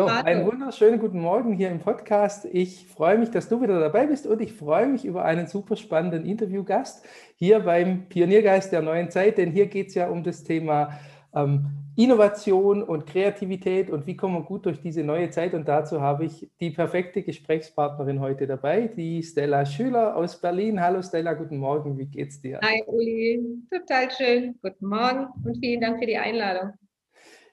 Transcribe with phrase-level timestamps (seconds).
[0.00, 2.44] So, einen wunderschönen guten Morgen hier im Podcast.
[2.52, 5.74] Ich freue mich, dass du wieder dabei bist und ich freue mich über einen super
[5.74, 7.04] spannenden Interviewgast
[7.34, 10.96] hier beim Pioniergeist der neuen Zeit, denn hier geht es ja um das Thema
[11.34, 11.66] ähm,
[11.96, 15.52] Innovation und Kreativität und wie kommen wir gut durch diese neue Zeit.
[15.52, 20.80] Und dazu habe ich die perfekte Gesprächspartnerin heute dabei, die Stella Schüler aus Berlin.
[20.80, 22.60] Hallo Stella, guten Morgen, wie geht's dir?
[22.62, 24.54] Hi Uli, total schön.
[24.62, 26.74] Guten Morgen und vielen Dank für die Einladung.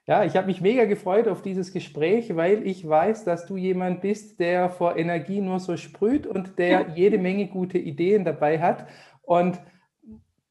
[0.07, 4.01] Ja, ich habe mich mega gefreut auf dieses Gespräch, weil ich weiß, dass du jemand
[4.01, 8.87] bist, der vor Energie nur so sprüht und der jede Menge gute Ideen dabei hat.
[9.23, 9.59] Und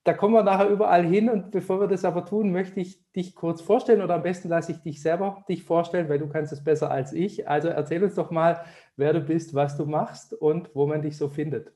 [0.02, 1.30] da kommen wir nachher überall hin.
[1.30, 4.72] Und bevor wir das aber tun, möchte ich dich kurz vorstellen oder am besten lasse
[4.72, 7.48] ich dich selber dich vorstellen, weil du kannst es besser als ich.
[7.48, 8.64] Also erzähl uns doch mal,
[8.96, 11.72] wer du bist, was du machst und wo man dich so findet.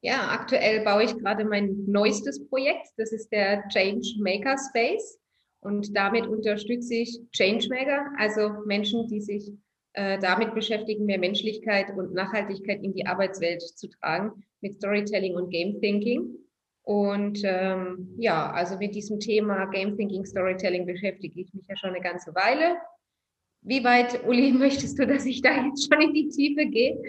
[0.00, 2.88] Ja, aktuell baue ich gerade mein neuestes Projekt.
[2.96, 5.20] Das ist der Change Maker Space.
[5.66, 9.50] Und damit unterstütze ich Changemaker, also Menschen, die sich
[9.94, 15.50] äh, damit beschäftigen, mehr Menschlichkeit und Nachhaltigkeit in die Arbeitswelt zu tragen, mit Storytelling und
[15.50, 16.36] Game Thinking.
[16.82, 21.90] Und ähm, ja, also mit diesem Thema Game Thinking, Storytelling beschäftige ich mich ja schon
[21.90, 22.76] eine ganze Weile.
[23.66, 27.02] Wie weit, Uli, möchtest du, dass ich da jetzt schon in die Tiefe gehe?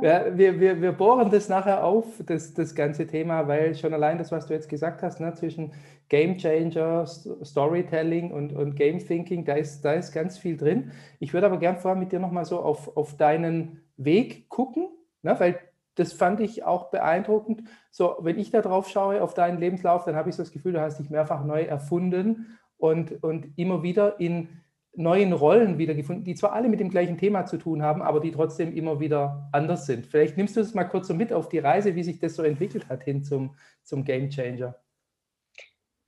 [0.00, 4.16] Ja, wir, wir, wir bohren das nachher auf, das, das ganze Thema, weil schon allein
[4.16, 5.72] das, was du jetzt gesagt hast, ne, zwischen
[6.08, 10.90] Game Changer, Storytelling und, und Game Thinking, da ist, da ist ganz viel drin.
[11.18, 14.88] Ich würde aber gern vorher mit dir nochmal so auf, auf deinen Weg gucken,
[15.20, 15.60] ne, weil
[15.96, 17.64] das fand ich auch beeindruckend.
[17.90, 20.72] So, wenn ich da drauf schaue auf deinen Lebenslauf, dann habe ich so das Gefühl,
[20.72, 24.48] du hast dich mehrfach neu erfunden und, und immer wieder in
[24.94, 28.32] neuen Rollen wiedergefunden, die zwar alle mit dem gleichen Thema zu tun haben, aber die
[28.32, 30.06] trotzdem immer wieder anders sind.
[30.06, 32.42] Vielleicht nimmst du es mal kurz so mit auf die Reise, wie sich das so
[32.42, 34.74] entwickelt hat hin zum, zum Game Changer.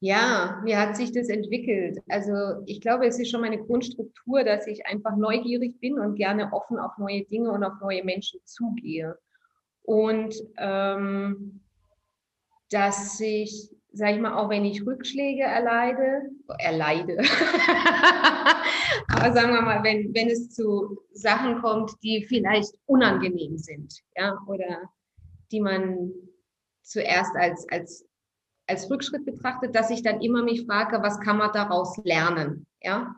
[0.00, 2.00] Ja, wie hat sich das entwickelt?
[2.08, 2.32] Also
[2.66, 6.78] ich glaube, es ist schon meine Grundstruktur, dass ich einfach neugierig bin und gerne offen
[6.78, 9.16] auf neue Dinge und auf neue Menschen zugehe.
[9.84, 11.60] Und ähm,
[12.68, 17.18] dass ich sage ich mal, auch wenn ich Rückschläge erleide, erleide,
[19.08, 24.38] aber sagen wir mal, wenn, wenn es zu Sachen kommt, die vielleicht unangenehm sind, ja,
[24.46, 24.90] oder
[25.50, 26.10] die man
[26.82, 28.06] zuerst als, als,
[28.66, 33.14] als Rückschritt betrachtet, dass ich dann immer mich frage, was kann man daraus lernen, ja.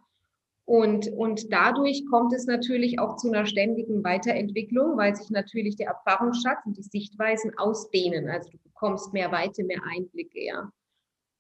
[0.67, 5.89] Und, und dadurch kommt es natürlich auch zu einer ständigen Weiterentwicklung, weil sich natürlich der
[5.89, 8.31] Erfahrungsschatz und die Sichtweisen ausdehnen.
[8.31, 10.73] Also du bekommst mehr Weite, mehr Einblicke, ja.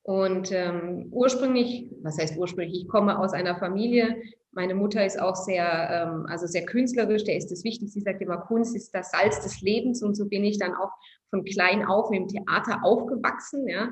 [0.04, 4.16] Und ähm, ursprünglich, was heißt ursprünglich, ich komme aus einer Familie,
[4.52, 7.98] meine Mutter ist auch sehr, ähm, also sehr künstlerisch, der ist das Wichtigste.
[7.98, 10.90] Sie sagt immer, Kunst ist das Salz des Lebens und so bin ich dann auch
[11.30, 13.90] von klein auf im Theater aufgewachsen, ja.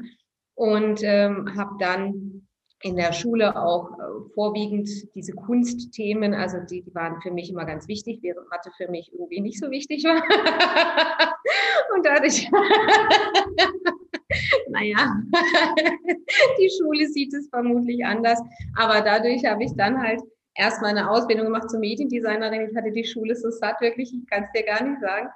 [0.54, 2.46] Und ähm, habe dann
[2.82, 7.64] in der Schule auch äh, vorwiegend diese Kunstthemen, also die, die waren für mich immer
[7.64, 10.16] ganz wichtig, während Mathe für mich irgendwie nicht so wichtig war.
[11.96, 12.50] und dadurch,
[14.72, 15.22] naja,
[16.58, 18.40] die Schule sieht es vermutlich anders,
[18.76, 20.20] aber dadurch habe ich dann halt
[20.54, 22.68] erstmal eine Ausbildung gemacht zur Mediendesignerin.
[22.68, 25.28] Ich hatte die Schule so satt, wirklich, ich kann es dir gar nicht sagen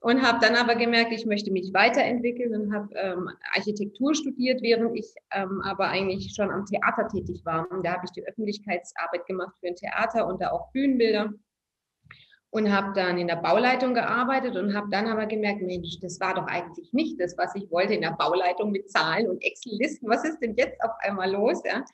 [0.00, 4.96] und habe dann aber gemerkt, ich möchte mich weiterentwickeln und habe ähm, Architektur studiert, während
[4.96, 7.70] ich ähm, aber eigentlich schon am Theater tätig war.
[7.70, 11.32] Und da habe ich die Öffentlichkeitsarbeit gemacht für ein Theater und da auch Bühnenbilder
[12.50, 16.34] und habe dann in der Bauleitung gearbeitet und habe dann aber gemerkt, Mensch, das war
[16.34, 20.08] doch eigentlich nicht das, was ich wollte in der Bauleitung mit Zahlen und Excel-Listen.
[20.08, 21.62] Was ist denn jetzt auf einmal los?
[21.64, 21.84] Ja?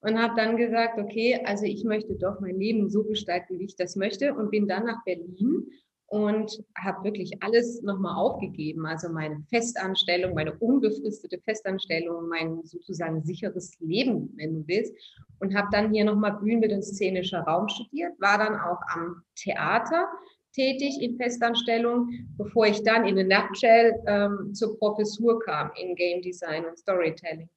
[0.00, 3.76] Und habe dann gesagt, okay, also ich möchte doch mein Leben so gestalten, wie ich
[3.76, 5.70] das möchte und bin dann nach Berlin
[6.08, 8.86] und habe wirklich alles nochmal aufgegeben.
[8.86, 14.94] Also meine Festanstellung, meine unbefristete Festanstellung, mein sozusagen sicheres Leben, wenn du willst.
[15.40, 20.08] Und habe dann hier nochmal Bühnenbild und szenischer Raum studiert, war dann auch am Theater
[20.52, 26.22] tätig in Festanstellung, bevor ich dann in a nutshell ähm, zur Professur kam in Game
[26.22, 27.50] Design und Storytelling.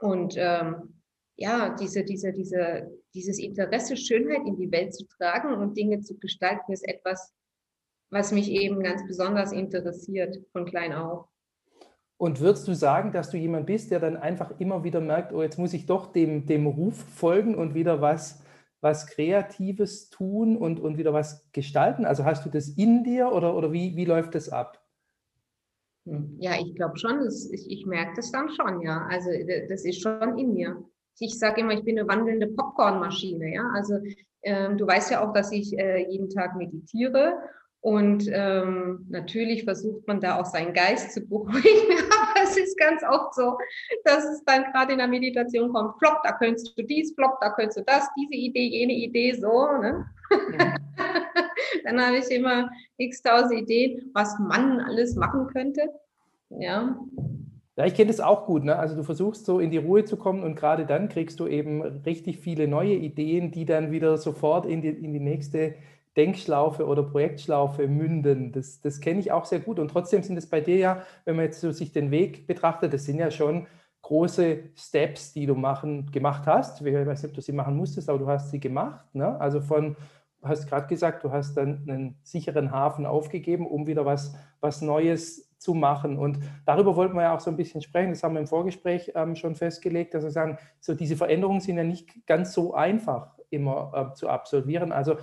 [0.00, 1.00] Und ähm,
[1.36, 6.18] ja, diese, diese, diese, dieses Interesse, Schönheit in die Welt zu tragen und Dinge zu
[6.18, 7.32] gestalten, ist etwas,
[8.12, 11.26] was mich eben ganz besonders interessiert von klein auf.
[12.18, 15.42] Und würdest du sagen, dass du jemand bist, der dann einfach immer wieder merkt, oh,
[15.42, 18.44] jetzt muss ich doch dem, dem Ruf folgen und wieder was,
[18.80, 22.04] was Kreatives tun und, und wieder was gestalten?
[22.04, 24.78] Also hast du das in dir oder, oder wie, wie läuft das ab?
[26.06, 29.06] Hm, ja, ich glaube schon, das, ich, ich merke das dann schon, ja.
[29.10, 29.30] Also
[29.68, 30.84] das ist schon in mir.
[31.18, 33.68] Ich sage immer, ich bin eine wandelnde Popcornmaschine, ja.
[33.74, 33.98] Also
[34.42, 37.38] ähm, du weißt ja auch, dass ich äh, jeden Tag meditiere
[37.82, 41.50] Und ähm, natürlich versucht man da auch seinen Geist zu beruhigen,
[42.32, 43.58] aber es ist ganz oft so,
[44.04, 47.50] dass es dann gerade in der Meditation kommt, flop, da könntest du dies, flop, da
[47.50, 49.66] könntest du das, diese Idee, jene Idee, so.
[49.80, 50.06] Ne?
[50.30, 50.76] Ja.
[51.84, 55.88] dann habe ich immer x tausend Ideen, was man alles machen könnte.
[56.50, 56.96] Ja.
[57.76, 58.62] Ja, ich kenne das auch gut.
[58.62, 58.78] Ne?
[58.78, 61.82] Also du versuchst so in die Ruhe zu kommen und gerade dann kriegst du eben
[61.82, 65.74] richtig viele neue Ideen, die dann wieder sofort in die, in die nächste
[66.16, 68.52] Denkschlaufe oder Projektschlaufe münden.
[68.52, 69.78] Das, das kenne ich auch sehr gut.
[69.78, 72.92] Und trotzdem sind es bei dir ja, wenn man jetzt so sich den Weg betrachtet,
[72.92, 73.66] das sind ja schon
[74.02, 76.80] große Steps, die du machen, gemacht hast.
[76.80, 79.06] Ich weiß nicht, ob du sie machen musstest, aber du hast sie gemacht.
[79.14, 79.40] Ne?
[79.40, 79.96] Also von,
[80.42, 84.82] du hast gerade gesagt, du hast dann einen sicheren Hafen aufgegeben, um wieder was, was
[84.82, 86.18] Neues zu machen.
[86.18, 88.10] Und darüber wollten wir ja auch so ein bisschen sprechen.
[88.10, 91.76] Das haben wir im Vorgespräch ähm, schon festgelegt, dass wir sagen, so diese Veränderungen sind
[91.76, 94.90] ja nicht ganz so einfach immer äh, zu absolvieren.
[94.90, 95.16] Also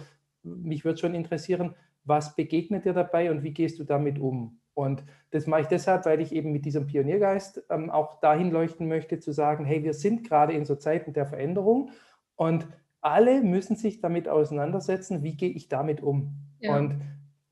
[0.43, 4.59] mich würde schon interessieren, was begegnet dir dabei und wie gehst du damit um?
[4.73, 8.87] Und das mache ich deshalb, weil ich eben mit diesem Pioniergeist ähm, auch dahin leuchten
[8.87, 11.91] möchte, zu sagen, hey, wir sind gerade in so Zeiten der Veränderung
[12.35, 12.67] und
[13.01, 16.35] alle müssen sich damit auseinandersetzen, wie gehe ich damit um?
[16.59, 16.77] Ja.
[16.77, 17.01] Und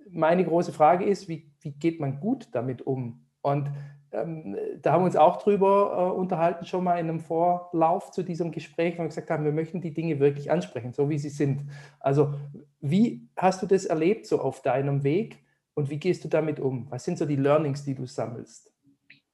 [0.10, 3.26] meine große Frage ist, wie, wie geht man gut damit um?
[3.42, 3.72] Und
[4.12, 8.24] ähm, da haben wir uns auch drüber äh, unterhalten, schon mal in einem Vorlauf zu
[8.24, 11.30] diesem Gespräch, wo wir gesagt haben, wir möchten die Dinge wirklich ansprechen, so wie sie
[11.30, 11.62] sind.
[12.00, 12.34] Also,
[12.80, 15.38] wie hast du das erlebt so auf deinem Weg
[15.74, 16.88] und wie gehst du damit um?
[16.90, 18.72] Was sind so die Learnings, die du sammelst?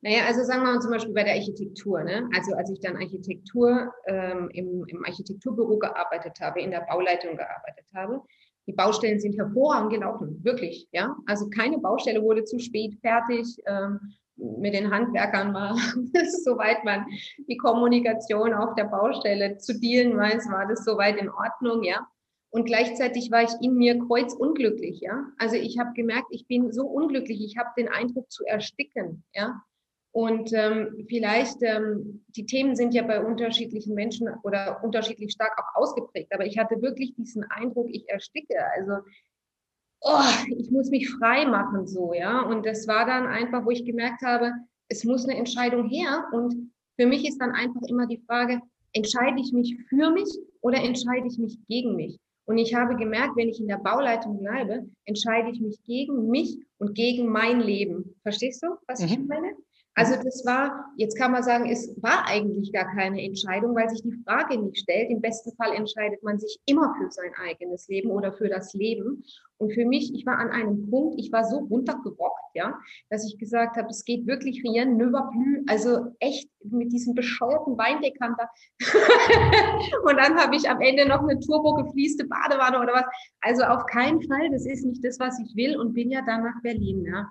[0.02, 2.04] Naja, also sagen wir mal zum Beispiel bei der Architektur.
[2.04, 2.30] Ne?
[2.36, 7.86] Also als ich dann Architektur ähm, im, im Architekturbüro gearbeitet habe, in der Bauleitung gearbeitet
[7.96, 8.22] habe,
[8.68, 10.88] die Baustellen sind hervorragend gelaufen, wirklich.
[10.92, 13.58] Ja, also keine Baustelle wurde zu spät fertig.
[13.66, 14.00] Ähm,
[14.36, 15.78] mit den Handwerkern war,
[16.44, 17.06] soweit man
[17.48, 22.08] die Kommunikation auf der Baustelle zu dealen weiß, war das soweit in Ordnung, ja.
[22.50, 25.26] Und gleichzeitig war ich in mir kreuzunglücklich, ja.
[25.38, 29.62] Also ich habe gemerkt, ich bin so unglücklich, ich habe den Eindruck zu ersticken, ja.
[30.12, 35.82] Und ähm, vielleicht, ähm, die Themen sind ja bei unterschiedlichen Menschen oder unterschiedlich stark auch
[35.82, 38.56] ausgeprägt, aber ich hatte wirklich diesen Eindruck, ich ersticke.
[38.78, 39.04] Also
[40.04, 40.22] oh,
[40.58, 42.42] ich muss mich frei machen, so, ja.
[42.42, 44.52] Und das war dann einfach, wo ich gemerkt habe,
[44.90, 46.26] es muss eine Entscheidung her.
[46.32, 48.62] Und für mich ist dann einfach immer die Frage,
[48.94, 50.30] entscheide ich mich für mich
[50.62, 52.20] oder entscheide ich mich gegen mich?
[52.46, 56.58] Und ich habe gemerkt, wenn ich in der Bauleitung bleibe, entscheide ich mich gegen mich
[56.78, 58.16] und gegen mein Leben.
[58.22, 59.08] Verstehst du, was mhm.
[59.08, 59.54] ich meine?
[59.96, 64.02] Also das war, jetzt kann man sagen, es war eigentlich gar keine Entscheidung, weil sich
[64.02, 65.12] die Frage nicht stellt.
[65.12, 69.24] Im besten Fall entscheidet man sich immer für sein eigenes Leben oder für das Leben.
[69.58, 72.76] Und für mich, ich war an einem Punkt, ich war so runtergerockt, ja,
[73.12, 75.64] dass ich gesagt habe, es geht wirklich rien ne va plus.
[75.68, 78.50] Also echt mit diesem bescheuerten Weindekanter.
[80.06, 83.06] und dann habe ich am Ende noch eine turbo gefließte Badewanne oder was.
[83.42, 86.44] Also auf keinen Fall, das ist nicht das, was ich will und bin ja dann
[86.44, 87.30] nach Berlin, ja.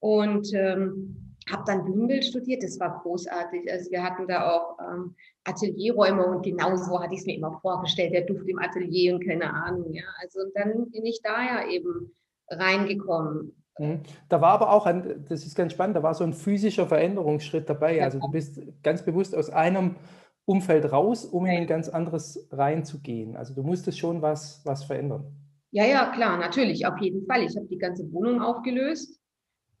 [0.00, 3.70] Und ähm, habe dann Bühnenbild studiert, das war großartig.
[3.70, 5.14] Also wir hatten da auch ähm,
[5.44, 9.26] Atelierräume und genau so hatte ich es mir immer vorgestellt, der Duft im Atelier und
[9.26, 9.92] keine Ahnung.
[9.92, 10.04] Ja.
[10.20, 12.14] Also dann bin ich da ja eben
[12.48, 13.54] reingekommen.
[13.78, 14.00] Mhm.
[14.28, 17.68] Da war aber auch ein, das ist ganz spannend, da war so ein physischer Veränderungsschritt
[17.68, 18.02] dabei.
[18.02, 19.96] Also du bist ganz bewusst aus einem
[20.44, 23.36] Umfeld raus, um in ein ganz anderes reinzugehen.
[23.36, 25.24] Also du musstest schon was, was verändern.
[25.70, 27.42] Ja, ja, klar, natürlich, auf jeden Fall.
[27.42, 29.20] Ich habe die ganze Wohnung aufgelöst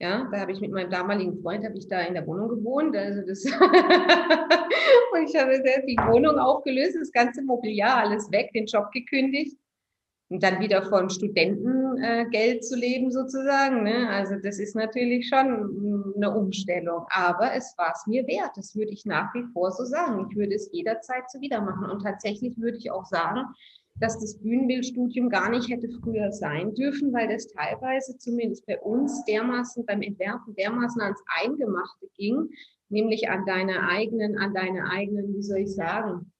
[0.00, 2.96] ja, da habe ich mit meinem damaligen Freund, habe ich da in der Wohnung gewohnt.
[2.96, 3.44] Also das
[5.12, 9.56] und ich habe selbst die Wohnung aufgelöst, das ganze Mobiliar, alles weg, den Job gekündigt
[10.30, 13.82] und dann wieder von Studentengeld äh, zu leben sozusagen.
[13.82, 14.08] Ne?
[14.08, 18.52] Also das ist natürlich schon eine Umstellung, aber es war es mir wert.
[18.54, 20.28] Das würde ich nach wie vor so sagen.
[20.30, 23.46] Ich würde es jederzeit so wieder machen und tatsächlich würde ich auch sagen,
[24.00, 29.24] dass das Bühnenbildstudium gar nicht hätte früher sein dürfen, weil das teilweise zumindest bei uns
[29.24, 32.48] dermaßen beim Entwerfen dermaßen ans Eingemachte ging,
[32.88, 36.32] nämlich an deine eigenen, an deine eigenen, wie soll ich sagen,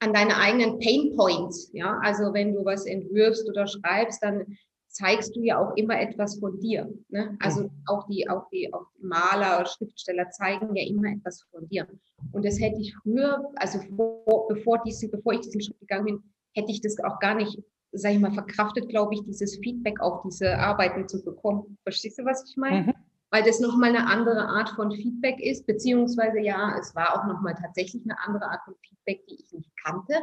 [0.00, 1.70] an deine eigenen Pain Points.
[1.72, 6.38] Ja, also wenn du was entwirfst oder schreibst, dann zeigst du ja auch immer etwas
[6.38, 6.92] von dir.
[7.08, 7.36] Ne?
[7.40, 7.70] Also mhm.
[7.86, 11.86] auch die, auch die, auch die Maler, Schriftsteller zeigen ja immer etwas von dir.
[12.32, 16.22] Und das hätte ich früher, also vor, bevor, diese, bevor ich diesen Schritt gegangen bin,
[16.54, 20.22] hätte ich das auch gar nicht, sage ich mal, verkraftet, glaube ich, dieses Feedback auf
[20.22, 21.78] diese Arbeiten zu bekommen.
[21.82, 22.86] Verstehst du, was ich meine?
[22.86, 22.94] Mhm.
[23.30, 27.54] Weil das nochmal eine andere Art von Feedback ist, beziehungsweise ja, es war auch nochmal
[27.54, 30.14] tatsächlich eine andere Art von Feedback, die ich nicht kannte.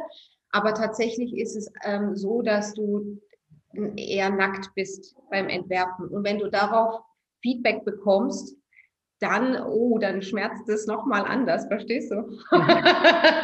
[0.50, 3.20] Aber tatsächlich ist es ähm, so, dass du
[3.96, 6.08] eher nackt bist beim Entwerfen.
[6.08, 7.00] Und wenn du darauf
[7.42, 8.56] Feedback bekommst,
[9.18, 12.16] dann, oh, dann schmerzt es nochmal anders, verstehst du?
[12.16, 12.66] Mhm.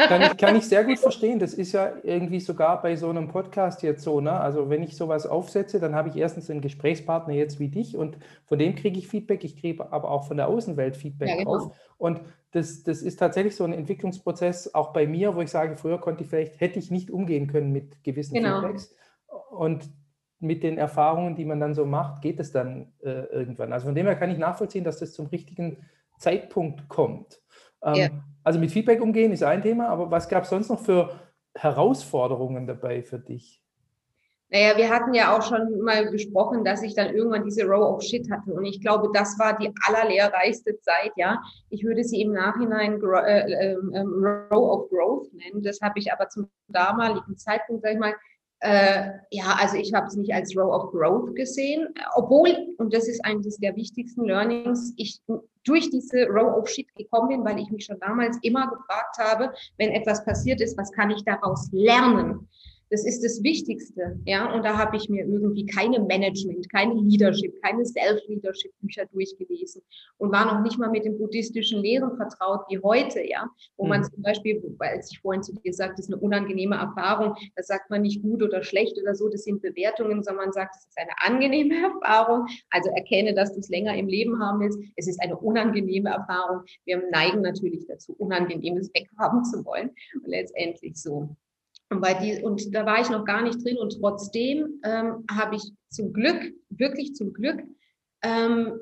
[0.08, 1.38] kann, ich, kann ich sehr gut verstehen.
[1.38, 4.20] Das ist ja irgendwie sogar bei so einem Podcast jetzt so.
[4.20, 4.32] Ne?
[4.32, 8.18] Also wenn ich sowas aufsetze, dann habe ich erstens einen Gesprächspartner jetzt wie dich und
[8.44, 9.44] von dem kriege ich Feedback.
[9.44, 11.56] Ich kriege aber auch von der Außenwelt Feedback ja, genau.
[11.56, 11.76] auf.
[11.96, 12.20] Und
[12.50, 16.24] das, das ist tatsächlich so ein Entwicklungsprozess auch bei mir, wo ich sage, früher konnte
[16.24, 18.60] ich vielleicht, hätte ich nicht umgehen können mit gewissen genau.
[18.60, 18.94] Feedbacks.
[19.50, 19.88] Und
[20.42, 23.72] mit den Erfahrungen, die man dann so macht, geht es dann äh, irgendwann.
[23.72, 25.78] Also von dem her kann ich nachvollziehen, dass das zum richtigen
[26.18, 27.40] Zeitpunkt kommt.
[27.82, 28.08] Ähm, ja.
[28.44, 31.10] Also mit Feedback umgehen ist ein Thema, aber was gab es sonst noch für
[31.54, 33.62] Herausforderungen dabei für dich?
[34.52, 38.02] Naja, wir hatten ja auch schon mal gesprochen, dass ich dann irgendwann diese Row of
[38.02, 38.52] Shit hatte.
[38.52, 41.40] Und ich glaube, das war die allerlehrreichste Zeit, ja.
[41.70, 43.76] Ich würde sie im Nachhinein äh, äh,
[44.50, 45.62] Row of Growth nennen.
[45.62, 48.14] Das habe ich aber zum damaligen Zeitpunkt, sag ich mal,
[48.62, 53.08] äh, ja, also ich habe es nicht als Row of Growth gesehen, obwohl, und das
[53.08, 55.20] ist eines der wichtigsten Learnings, ich
[55.64, 59.52] durch diese Row of Shit gekommen bin, weil ich mich schon damals immer gefragt habe,
[59.78, 62.48] wenn etwas passiert ist, was kann ich daraus lernen?
[62.92, 64.54] Das ist das Wichtigste, ja.
[64.54, 69.80] Und da habe ich mir irgendwie keine Management, keine Leadership, keine Self-Leadership-Bücher durchgelesen
[70.18, 73.48] und war noch nicht mal mit den buddhistischen Lehren vertraut wie heute, ja.
[73.78, 74.12] Wo man mhm.
[74.12, 77.88] zum Beispiel, weil ich vorhin zu dir gesagt, das ist eine unangenehme Erfahrung, da sagt
[77.88, 80.98] man nicht gut oder schlecht oder so, das sind Bewertungen, sondern man sagt, es ist
[80.98, 82.46] eine angenehme Erfahrung.
[82.68, 84.78] Also erkenne, dass du es länger im Leben haben willst.
[84.96, 86.60] Es ist eine unangenehme Erfahrung.
[86.84, 89.92] Wir neigen natürlich dazu, Unangenehmes weghaben zu wollen.
[90.12, 91.34] Und letztendlich so.
[91.92, 95.56] Und, bei die, und da war ich noch gar nicht drin und trotzdem ähm, habe
[95.56, 97.62] ich zum Glück, wirklich zum Glück,
[98.22, 98.80] ähm,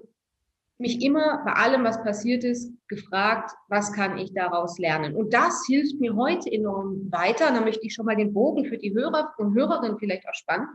[0.79, 5.15] mich immer bei allem, was passiert ist, gefragt, was kann ich daraus lernen?
[5.15, 7.49] Und das hilft mir heute enorm weiter.
[7.49, 10.35] Und da möchte ich schon mal den Bogen für die Hörer und Hörerinnen vielleicht auch
[10.35, 10.69] spannen,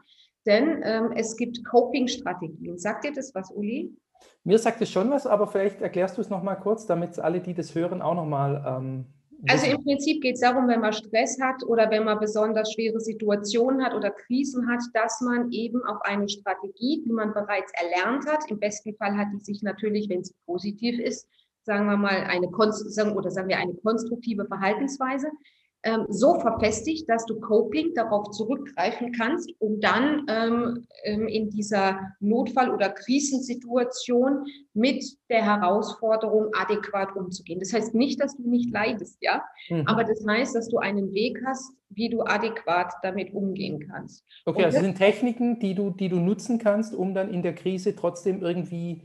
[0.45, 2.77] denn ähm, es gibt Coping-Strategien.
[2.77, 3.95] Sagt dir das was, Uli?
[4.43, 7.55] Mir sagt es schon was, aber vielleicht erklärst du es nochmal kurz, damit alle, die
[7.55, 9.05] das hören, auch nochmal ähm,
[9.49, 12.99] also im Prinzip geht es darum, wenn man Stress hat oder wenn man besonders schwere
[12.99, 18.25] Situationen hat oder Krisen hat, dass man eben auf eine Strategie, die man bereits erlernt
[18.27, 21.27] hat, im besten Fall hat die sich natürlich, wenn es positiv ist,
[21.63, 25.29] sagen wir mal eine oder sagen wir eine konstruktive Verhaltensweise,
[25.85, 31.99] ähm, so verfestigt, dass du Coping darauf zurückgreifen kannst, um dann ähm, ähm, in dieser
[32.19, 37.59] Notfall- oder Krisensituation mit der Herausforderung adäquat umzugehen.
[37.59, 39.83] Das heißt nicht, dass du nicht leidest, ja, mhm.
[39.85, 44.25] aber das heißt, dass du einen Weg hast, wie du adäquat damit umgehen kannst.
[44.45, 47.53] Okay, Und also sind Techniken, die du, die du nutzen kannst, um dann in der
[47.53, 49.03] Krise trotzdem irgendwie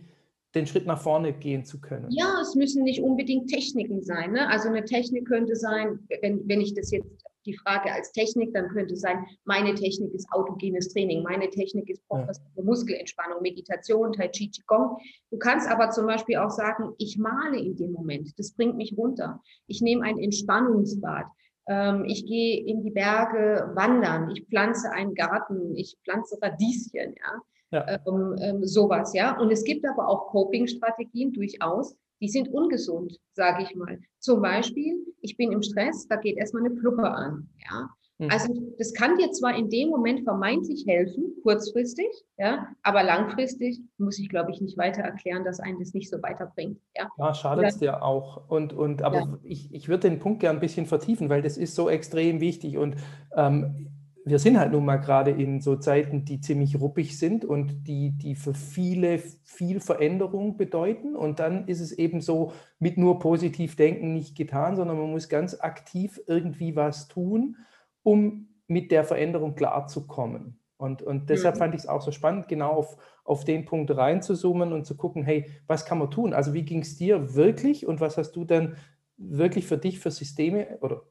[0.54, 2.07] den Schritt nach vorne gehen zu können.
[2.11, 4.33] Ja, es müssen nicht unbedingt Techniken sein.
[4.33, 4.49] Ne?
[4.49, 8.69] Also eine Technik könnte sein, wenn, wenn ich das jetzt die Frage als Technik, dann
[8.69, 12.62] könnte es sein, meine Technik ist autogenes Training, meine Technik ist progressive ja.
[12.62, 14.99] Muskelentspannung, Meditation, Tai Chi, Qigong.
[15.30, 18.97] Du kannst aber zum Beispiel auch sagen, ich male in dem Moment, das bringt mich
[18.97, 19.40] runter.
[19.66, 21.26] Ich nehme ein Entspannungsbad.
[21.69, 27.42] Ähm, ich gehe in die Berge wandern, ich pflanze einen Garten, ich pflanze Radieschen, ja.
[27.70, 28.00] Ja.
[28.06, 29.38] Ähm, ähm, sowas, ja.
[29.38, 33.98] Und es gibt aber auch Coping-Strategien durchaus, die sind ungesund, sage ich mal.
[34.18, 37.88] Zum Beispiel, ich bin im Stress, da geht erstmal eine Fluppe an, ja.
[38.20, 38.28] Mhm.
[38.30, 44.18] Also das kann dir zwar in dem Moment vermeintlich helfen, kurzfristig, ja, aber langfristig muss
[44.18, 46.78] ich, glaube ich, nicht weiter erklären, dass einen das nicht so weiterbringt.
[46.94, 48.48] Ja, ja schadet es dir auch.
[48.50, 49.38] Und, und aber ja.
[49.42, 52.76] ich, ich würde den Punkt gerne ein bisschen vertiefen, weil das ist so extrem wichtig.
[52.76, 52.96] Und
[53.34, 53.88] ähm,
[54.24, 58.10] wir sind halt nun mal gerade in so Zeiten, die ziemlich ruppig sind und die,
[58.10, 61.16] die für viele viel Veränderung bedeuten.
[61.16, 65.28] Und dann ist es eben so, mit nur positiv denken nicht getan, sondern man muss
[65.28, 67.56] ganz aktiv irgendwie was tun,
[68.02, 70.60] um mit der Veränderung klarzukommen.
[70.76, 71.58] Und, und deshalb mhm.
[71.58, 75.24] fand ich es auch so spannend, genau auf, auf den Punkt reinzuzoomen und zu gucken,
[75.24, 76.32] hey, was kann man tun?
[76.32, 78.76] Also wie ging es dir wirklich und was hast du dann
[79.18, 81.02] wirklich für dich für Systeme oder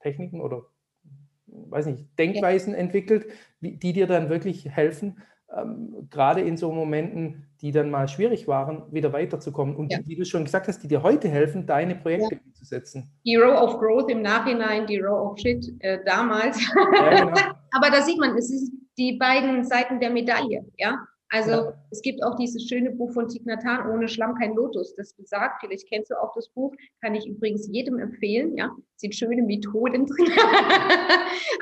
[0.00, 0.66] Techniken oder
[1.72, 3.26] weiß nicht, Denkweisen entwickelt,
[3.60, 5.16] die dir dann wirklich helfen,
[5.56, 9.98] ähm, gerade in so Momenten, die dann mal schwierig waren, wieder weiterzukommen und ja.
[9.98, 12.40] die, wie du schon gesagt hast, die dir heute helfen, deine Projekte ja.
[12.44, 13.10] umzusetzen.
[13.24, 16.58] Die Row of Growth im Nachhinein, die Row of Shit äh, damals.
[16.94, 17.38] Ja, genau.
[17.74, 20.96] Aber da sieht man, es sind die beiden Seiten der Medaille, ja.
[21.32, 21.74] Also ja.
[21.90, 24.94] es gibt auch dieses schöne Buch von Thich Nhat Hanh, Ohne Schlamm kein Lotus.
[24.96, 28.54] Das besagt, vielleicht kennst du auch das Buch, kann ich übrigens jedem empfehlen.
[28.54, 30.30] Ja, sind schöne Methoden drin.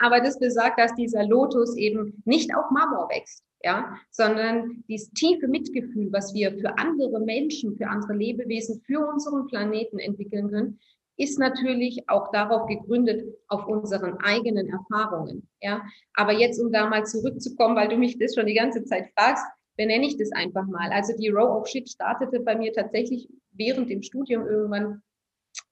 [0.02, 5.46] Aber das besagt, dass dieser Lotus eben nicht auf Marmor wächst, ja, sondern dieses tiefe
[5.46, 10.80] Mitgefühl, was wir für andere Menschen, für andere Lebewesen, für unseren Planeten entwickeln können,
[11.16, 15.48] ist natürlich auch darauf gegründet, auf unseren eigenen Erfahrungen.
[15.60, 15.82] Ja,
[16.14, 19.44] aber jetzt, um da mal zurückzukommen, weil du mich das schon die ganze Zeit fragst,
[19.80, 20.90] benenne ich das einfach mal.
[20.90, 25.00] Also die Row of Shit startete bei mir tatsächlich während dem Studium irgendwann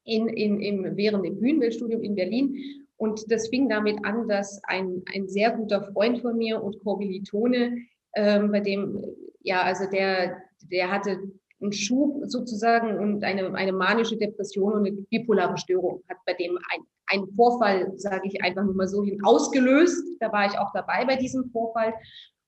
[0.04, 2.56] in, in, im, während dem Bühnenbildstudium in Berlin.
[2.96, 7.76] Und das fing damit an, dass ein, ein sehr guter Freund von mir und Kommilitone,
[8.14, 8.98] ähm, bei dem,
[9.42, 10.38] ja, also der,
[10.72, 11.18] der hatte
[11.60, 16.56] einen Schub sozusagen und eine, eine manische Depression und eine bipolare Störung hat bei dem
[16.56, 20.02] ein, ein Vorfall, sage ich einfach nur mal so hin, ausgelöst.
[20.18, 21.92] Da war ich auch dabei bei diesem Vorfall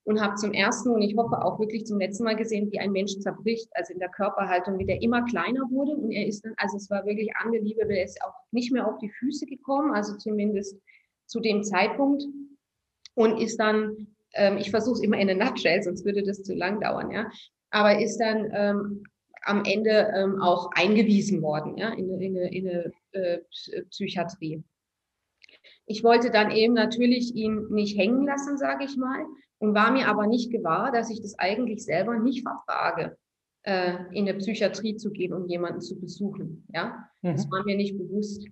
[0.03, 2.91] und habe zum ersten und ich hoffe auch wirklich zum letzten Mal gesehen, wie ein
[2.91, 5.95] Mensch zerbricht, also in der Körperhaltung, wie der immer kleiner wurde.
[5.95, 8.97] Und er ist dann, also es war wirklich unbelievable, er ist auch nicht mehr auf
[8.97, 10.75] die Füße gekommen, also zumindest
[11.27, 12.23] zu dem Zeitpunkt.
[13.13, 16.55] Und ist dann, ähm, ich versuche es immer in a nutshell, sonst würde das zu
[16.55, 17.29] lang dauern, ja,
[17.69, 19.03] aber ist dann ähm,
[19.43, 23.39] am Ende ähm, auch eingewiesen worden, ja, in, in, in eine äh,
[23.89, 24.63] Psychiatrie.
[25.85, 29.25] Ich wollte dann eben natürlich ihn nicht hängen lassen, sage ich mal,
[29.61, 33.15] und war mir aber nicht gewahr, dass ich das eigentlich selber nicht vertrage,
[33.61, 36.65] äh, in der Psychiatrie zu gehen und jemanden zu besuchen.
[36.73, 37.33] Ja, mhm.
[37.33, 38.43] das war mir nicht bewusst.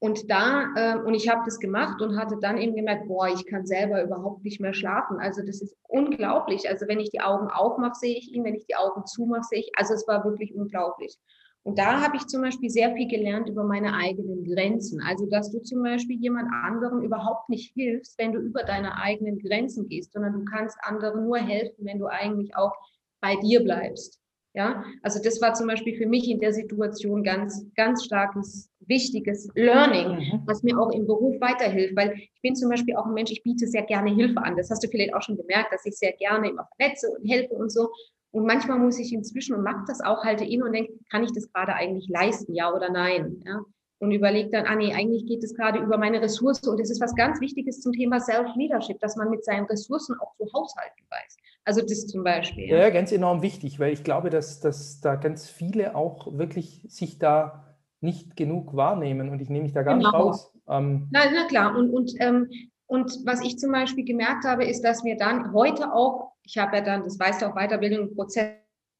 [0.00, 3.46] Und da, äh, und ich habe das gemacht und hatte dann eben gemerkt, boah, ich
[3.46, 5.18] kann selber überhaupt nicht mehr schlafen.
[5.18, 6.68] Also das ist unglaublich.
[6.68, 9.60] Also wenn ich die Augen aufmache, sehe ich ihn, wenn ich die Augen zumache, sehe
[9.60, 11.16] ich, also es war wirklich unglaublich.
[11.62, 15.00] Und da habe ich zum Beispiel sehr viel gelernt über meine eigenen Grenzen.
[15.02, 19.38] Also, dass du zum Beispiel jemand anderem überhaupt nicht hilfst, wenn du über deine eigenen
[19.38, 22.72] Grenzen gehst, sondern du kannst anderen nur helfen, wenn du eigentlich auch
[23.20, 24.20] bei dir bleibst.
[24.52, 29.48] Ja, also das war zum Beispiel für mich in der Situation ganz, ganz starkes, wichtiges
[29.54, 30.42] Learning, mhm.
[30.44, 33.44] was mir auch im Beruf weiterhilft, weil ich bin zum Beispiel auch ein Mensch, ich
[33.44, 34.56] biete sehr gerne Hilfe an.
[34.56, 37.54] Das hast du vielleicht auch schon gemerkt, dass ich sehr gerne immer vernetze und helfe
[37.54, 37.90] und so.
[38.32, 41.32] Und manchmal muss ich inzwischen und mache das auch, halte in und denke, kann ich
[41.32, 43.42] das gerade eigentlich leisten, ja oder nein?
[43.44, 43.60] Ja?
[43.98, 46.62] Und überlege dann, ah nee, eigentlich geht es gerade über meine Ressource.
[46.66, 50.34] Und das ist was ganz Wichtiges zum Thema Self-Leadership, dass man mit seinen Ressourcen auch
[50.36, 51.36] zu haushalten weiß.
[51.64, 52.68] Also das zum Beispiel.
[52.68, 56.86] Ja, ja ganz enorm wichtig, weil ich glaube, dass, dass da ganz viele auch wirklich
[56.88, 59.28] sich da nicht genug wahrnehmen.
[59.28, 60.08] Und ich nehme mich da gar genau.
[60.08, 60.52] nicht raus.
[60.68, 61.76] Ähm, na, na klar.
[61.76, 62.48] Und, und ähm,
[62.90, 66.76] und was ich zum Beispiel gemerkt habe, ist, dass mir dann heute auch, ich habe
[66.76, 68.56] ja dann, das weißt du auch, Weiterbildung, Prozess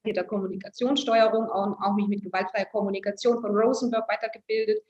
[0.06, 4.82] der Kommunikationssteuerung und auch mich mit gewaltfreier Kommunikation von Rosenberg weitergebildet.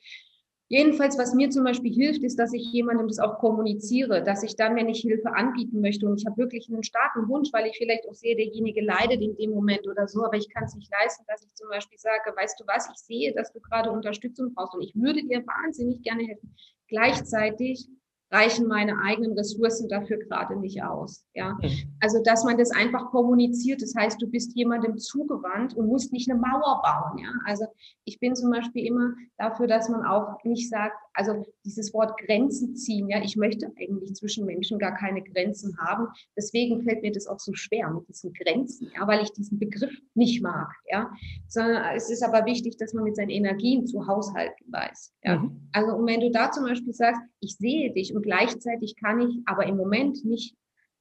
[0.69, 4.55] Jedenfalls, was mir zum Beispiel hilft, ist, dass ich jemandem das auch kommuniziere, dass ich
[4.55, 7.77] dann, wenn ich Hilfe anbieten möchte und ich habe wirklich einen starken Wunsch, weil ich
[7.77, 10.93] vielleicht auch sehe, derjenige leidet in dem Moment oder so, aber ich kann es nicht
[10.93, 14.55] leisten, dass ich zum Beispiel sage, weißt du was, ich sehe, dass du gerade Unterstützung
[14.55, 16.55] brauchst und ich würde dir wahnsinnig gerne helfen.
[16.87, 17.89] Gleichzeitig
[18.31, 21.25] reichen meine eigenen Ressourcen dafür gerade nicht aus.
[21.35, 21.97] Ja, mhm.
[22.01, 23.83] also dass man das einfach kommuniziert.
[23.83, 27.19] Das heißt, du bist jemandem zugewandt und musst nicht eine Mauer bauen.
[27.19, 27.67] Ja, also
[28.05, 32.77] ich bin zum Beispiel immer dafür, dass man auch nicht sagt, also dieses Wort Grenzen
[32.77, 33.09] ziehen.
[33.09, 36.07] Ja, ich möchte eigentlich zwischen Menschen gar keine Grenzen haben.
[36.37, 38.91] Deswegen fällt mir das auch so schwer mit diesen Grenzen.
[38.95, 40.73] Ja, weil ich diesen Begriff nicht mag.
[40.89, 41.11] Ja,
[41.49, 45.15] sondern es ist aber wichtig, dass man mit seinen Energien zu haushalten weiß.
[45.25, 45.69] Ja, mhm.
[45.73, 49.39] also und wenn du da zum Beispiel sagst, ich sehe dich und gleichzeitig kann ich
[49.47, 50.55] aber im Moment nicht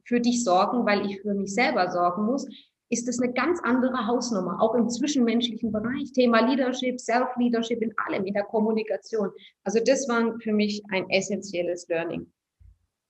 [0.03, 2.47] für dich sorgen, weil ich für mich selber sorgen muss,
[2.89, 6.12] ist das eine ganz andere Hausnummer, auch im zwischenmenschlichen Bereich.
[6.13, 9.29] Thema Leadership, Self-Leadership in allem, in der Kommunikation.
[9.63, 12.32] Also das war für mich ein essentielles Learning.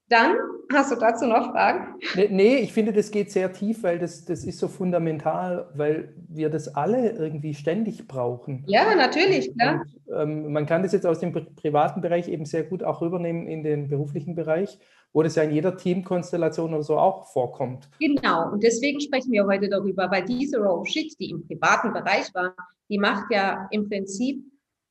[0.09, 0.37] Dann
[0.73, 1.99] hast du dazu noch Fragen?
[2.29, 6.49] Nee, ich finde, das geht sehr tief, weil das, das ist so fundamental, weil wir
[6.49, 8.63] das alle irgendwie ständig brauchen.
[8.67, 9.83] Ja, natürlich, klar.
[10.07, 13.47] Und, ähm, man kann das jetzt aus dem privaten Bereich eben sehr gut auch rübernehmen
[13.47, 14.79] in den beruflichen Bereich,
[15.13, 17.87] wo das ja in jeder Teamkonstellation oder so auch vorkommt.
[17.99, 22.33] Genau, und deswegen sprechen wir heute darüber, weil diese Row Shit, die im privaten Bereich
[22.33, 22.55] war,
[22.89, 24.43] die macht ja im Prinzip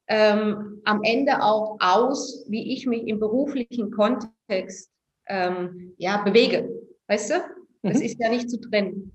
[0.06, 4.90] ähm, am Ende auch aus, wie ich mich im beruflichen Kontext
[5.28, 6.68] ähm, ja, bewege.
[7.06, 7.34] Weißt du?
[7.82, 8.02] Das mhm.
[8.02, 9.12] ist ja nicht zu trennen.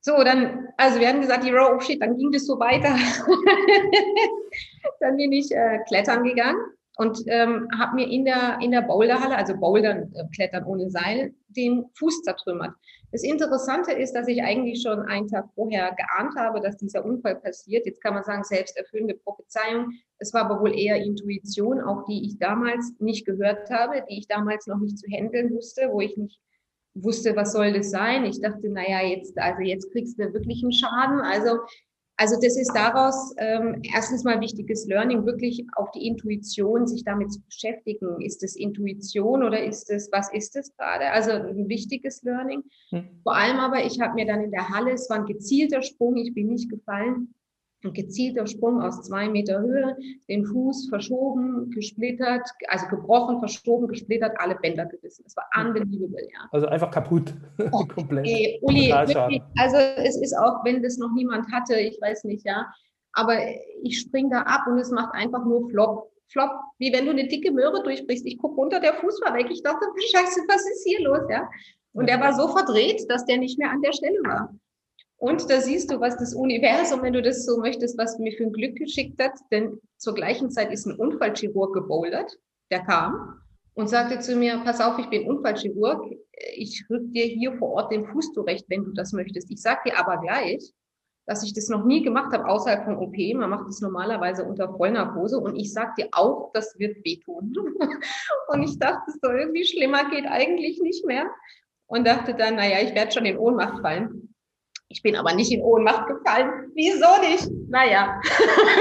[0.00, 2.96] So, dann, also wir haben gesagt, die Row, oh shit, dann ging das so weiter.
[5.00, 6.60] dann bin ich äh, klettern gegangen
[6.96, 11.34] und ähm, habe mir in der, in der Boulderhalle, also Bouldern, äh, Klettern ohne Seil,
[11.48, 12.74] den Fuß zertrümmert.
[13.12, 17.36] Das Interessante ist, dass ich eigentlich schon einen Tag vorher geahnt habe, dass dieser Unfall
[17.36, 17.84] passiert.
[17.84, 19.92] Jetzt kann man sagen, selbsterfüllende Prophezeiung.
[20.18, 24.28] Es war aber wohl eher Intuition, auch die ich damals nicht gehört habe, die ich
[24.28, 26.40] damals noch nicht zu handeln wusste, wo ich nicht
[26.94, 28.24] wusste, was soll das sein.
[28.24, 31.20] Ich dachte, naja, jetzt, also jetzt kriegst du wirklich einen Schaden.
[31.20, 31.58] Also
[32.16, 37.32] also das ist daraus ähm, erstens mal wichtiges Learning, wirklich auf die Intuition, sich damit
[37.32, 38.20] zu beschäftigen.
[38.20, 41.10] Ist es Intuition oder ist es, was ist es gerade?
[41.10, 42.62] Also ein wichtiges Learning.
[42.90, 43.20] Hm.
[43.22, 46.16] Vor allem aber, ich habe mir dann in der Halle, es war ein gezielter Sprung,
[46.16, 47.34] ich bin nicht gefallen,
[47.90, 49.96] gezielter Sprung aus zwei Meter Höhe,
[50.28, 55.24] den Fuß verschoben, gesplittert, also gebrochen, verschoben, gesplittert, alle Bänder gerissen.
[55.26, 56.48] Es war unbelievable, ja.
[56.52, 57.34] Also einfach kaputt,
[57.72, 58.26] oh, komplett.
[58.26, 62.46] Ey, Uli, wirklich, also es ist auch, wenn das noch niemand hatte, ich weiß nicht,
[62.46, 62.72] ja,
[63.14, 63.36] aber
[63.82, 66.10] ich spring da ab und es macht einfach nur Flop.
[66.28, 68.24] Flop, wie wenn du eine dicke Möhre durchbrichst.
[68.26, 69.48] Ich gucke runter, der Fuß war weg.
[69.50, 71.20] Ich dachte, scheiße, was ist hier los?
[71.28, 71.46] Ja?
[71.92, 74.54] Und der war so verdreht, dass der nicht mehr an der Stelle war.
[75.22, 78.42] Und da siehst du, was das Universum, wenn du das so möchtest, was mir für
[78.42, 79.38] ein Glück geschickt hat.
[79.52, 82.36] Denn zur gleichen Zeit ist ein Unfallchirurg gebouldert.
[82.72, 83.40] Der kam
[83.74, 86.12] und sagte zu mir, pass auf, ich bin Unfallchirurg.
[86.56, 89.48] Ich rück dir hier vor Ort den Fuß zurecht, wenn du das möchtest.
[89.52, 90.72] Ich sag dir aber gleich,
[91.28, 93.16] dass ich das noch nie gemacht habe außerhalb von OP.
[93.36, 97.54] Man macht das normalerweise unter Vollnarkose und ich sag dir auch, das wird wehtun.
[98.48, 101.30] und ich dachte, so irgendwie schlimmer geht eigentlich nicht mehr
[101.86, 104.31] und dachte dann, naja, ich werde schon in Ohnmacht fallen.
[104.92, 106.70] Ich bin aber nicht in Ohnmacht gefallen.
[106.74, 107.50] Wieso nicht?
[107.70, 108.20] Naja.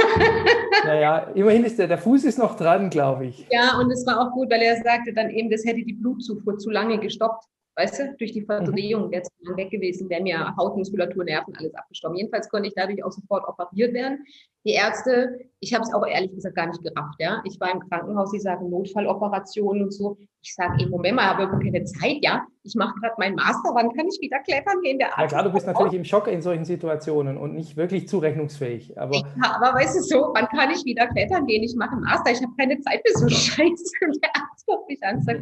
[0.85, 3.47] naja, immerhin ist der, der Fuß ist noch dran, glaube ich.
[3.49, 6.57] Ja, und es war auch gut, weil er sagte dann eben, das hätte die Blutzufuhr
[6.57, 7.45] zu lange gestoppt
[7.81, 11.73] weißt du, durch die Verdrehung wäre es weg gewesen, wäre mir Haut, Muskulatur, Nerven, alles
[11.73, 12.17] abgestorben.
[12.17, 14.23] Jedenfalls konnte ich dadurch auch sofort operiert werden.
[14.63, 17.41] Die Ärzte, ich habe es auch ehrlich gesagt gar nicht gerafft, ja.
[17.45, 20.17] Ich war im Krankenhaus, sie sagen Notfalloperationen und so.
[20.43, 22.45] Ich sage, im Moment mal, habe keine Zeit, ja.
[22.63, 24.99] Ich mache gerade meinen Master, wann kann ich wieder klettern gehen?
[24.99, 28.07] Der Arzt ja klar, du bist natürlich im Schock in solchen Situationen und nicht wirklich
[28.07, 28.99] zurechnungsfähig.
[28.99, 31.63] Aber, ja, aber weißt du so, wann kann ich wieder klettern gehen?
[31.63, 33.91] Ich mache einen Master, ich habe keine Zeit für so Scheiße.
[34.05, 35.41] Und der Arzt guckt mich an und sagt,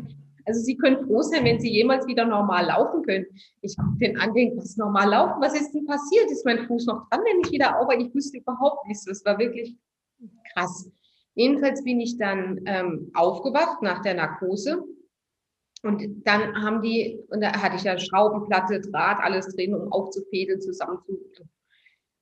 [0.50, 3.26] also Sie können froh sein, wenn Sie jemals wieder normal laufen können.
[3.62, 5.42] Ich gucke den an, denke, was normal laufen?
[5.42, 6.32] Was ist denn passiert?
[6.32, 7.88] Ist mein Fuß noch dran, wenn ich wieder auf?
[7.98, 9.06] Ich wusste überhaupt nichts.
[9.06, 9.76] Das war wirklich
[10.54, 10.90] krass.
[11.36, 14.84] Jedenfalls bin ich dann ähm, aufgewacht nach der Narkose.
[15.84, 20.60] Und dann haben die, und da hatte ich ja Schraubenplatte, Draht, alles drin, um aufzufädeln,
[20.60, 21.20] zusammenzu,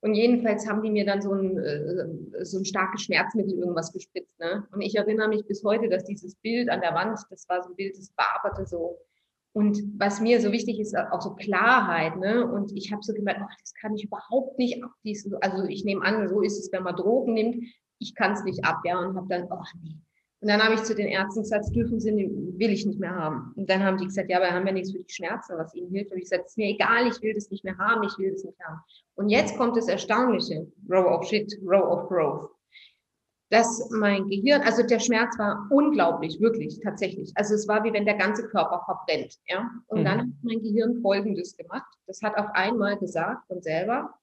[0.01, 4.39] und jedenfalls haben die mir dann so ein, äh, so ein starkes Schmerzmittel irgendwas gespritzt.
[4.39, 4.67] Ne?
[4.71, 7.69] Und ich erinnere mich bis heute, dass dieses Bild an der Wand, das war so
[7.69, 8.99] ein Bild, das bearbeitet so.
[9.53, 12.15] Und was mir so wichtig ist, auch so Klarheit.
[12.17, 12.45] Ne?
[12.45, 15.35] Und ich habe so gemerkt, oh, das kann ich überhaupt nicht abschließen.
[15.41, 17.63] Also ich nehme an, so ist es, wenn man Drogen nimmt.
[17.97, 18.99] Ich kann es nicht ab, ja.
[18.99, 19.95] Und habe dann, oh nee,
[20.39, 23.53] und dann habe ich zu den Ärzten gesagt, dürfen Sie, will ich nicht mehr haben.
[23.55, 25.73] Und dann haben die gesagt, ja, aber wir haben ja nichts für die Schmerzen, was
[25.73, 26.11] Ihnen hilft.
[26.11, 28.31] Und ich gesagt, es ist mir egal, ich will das nicht mehr haben, ich will
[28.31, 28.79] das nicht haben.
[29.15, 32.51] Und jetzt kommt das Erstaunliche, Row of Shit, Row of Growth.
[33.49, 37.31] Dass mein Gehirn, also der Schmerz war unglaublich, wirklich, tatsächlich.
[37.33, 39.71] Also es war wie wenn der ganze Körper verbrennt, ja.
[39.87, 40.05] Und mhm.
[40.05, 41.87] dann hat mein Gehirn Folgendes gemacht.
[42.05, 44.13] Das hat auf einmal gesagt von selber,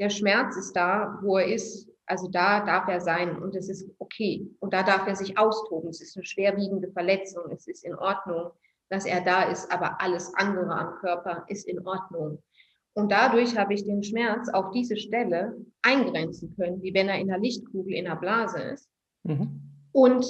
[0.00, 3.90] der Schmerz ist da, wo er ist, also da darf er sein und es ist
[3.98, 4.48] okay.
[4.60, 5.90] Und da darf er sich austoben.
[5.90, 7.50] Es ist eine schwerwiegende Verletzung.
[7.50, 8.50] Es ist in Ordnung,
[8.88, 12.42] dass er da ist, aber alles andere am Körper ist in Ordnung.
[12.94, 17.28] Und dadurch habe ich den Schmerz auf diese Stelle eingrenzen können, wie wenn er in
[17.28, 18.88] der Lichtkugel in der Blase ist.
[19.24, 19.60] Mhm.
[19.92, 20.24] Und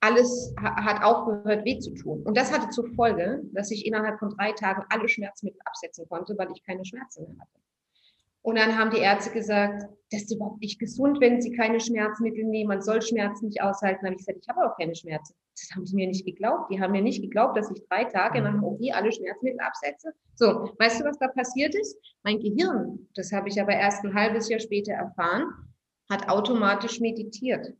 [0.00, 2.22] alles hat aufgehört, weh zu tun.
[2.24, 6.36] Und das hatte zur Folge, dass ich innerhalb von drei Tagen alle Schmerzmittel absetzen konnte,
[6.36, 7.60] weil ich keine Schmerzen mehr hatte.
[8.42, 12.44] Und dann haben die Ärzte gesagt, das ist überhaupt nicht gesund, wenn sie keine Schmerzmittel
[12.44, 12.68] nehmen.
[12.68, 14.00] Man soll Schmerzen nicht aushalten.
[14.02, 15.34] Dann habe ich gesagt, ich habe auch keine Schmerzen.
[15.54, 16.70] Das haben sie mir nicht geglaubt.
[16.70, 20.12] Die haben mir nicht geglaubt, dass ich drei Tage nach dem OP alle Schmerzmittel absetze.
[20.34, 21.96] So, weißt du, was da passiert ist?
[22.24, 25.46] Mein Gehirn, das habe ich aber erst ein halbes Jahr später erfahren,
[26.10, 27.72] hat automatisch meditiert.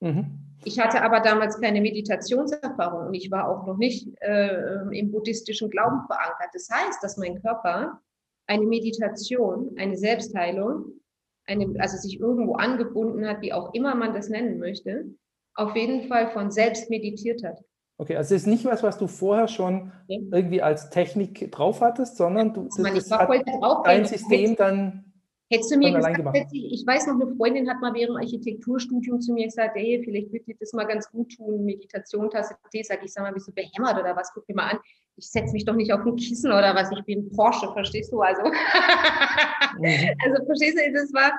[0.00, 0.50] Mhm.
[0.64, 5.70] Ich hatte aber damals keine Meditationserfahrung und ich war auch noch nicht äh, im buddhistischen
[5.70, 6.50] Glauben verankert.
[6.52, 8.00] Das heißt, dass mein Körper
[8.50, 10.86] eine Meditation, eine Selbstheilung,
[11.46, 15.04] eine, also sich irgendwo angebunden hat, wie auch immer man das nennen möchte,
[15.54, 17.60] auf jeden Fall von selbst meditiert hat.
[17.96, 22.16] Okay, also es ist nicht was, was du vorher schon irgendwie als Technik drauf hattest,
[22.16, 23.30] sondern du das, das hat
[23.84, 25.09] dein System dann
[25.52, 26.16] Hättest du mir gesagt,
[26.52, 30.32] ich weiß noch, eine Freundin hat mal während dem Architekturstudium zu mir gesagt, hey, vielleicht
[30.32, 33.48] wird dir das mal ganz gut tun, Meditation, Tasse Tee, sag ich, sag mal, bist
[33.48, 34.78] du behämmert oder was, guck dir mal an,
[35.16, 38.20] ich setze mich doch nicht auf ein Kissen oder was, ich bin Porsche, verstehst du,
[38.20, 38.54] also, mhm.
[40.24, 41.32] also verstehst du, das war,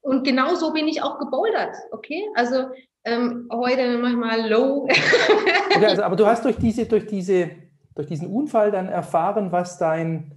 [0.00, 2.70] und genau so bin ich auch gebouldert, okay, also
[3.04, 4.84] ähm, heute manchmal low.
[5.76, 7.50] okay, also, aber du hast durch diese, durch diese,
[7.94, 10.32] durch diesen Unfall dann erfahren, was dein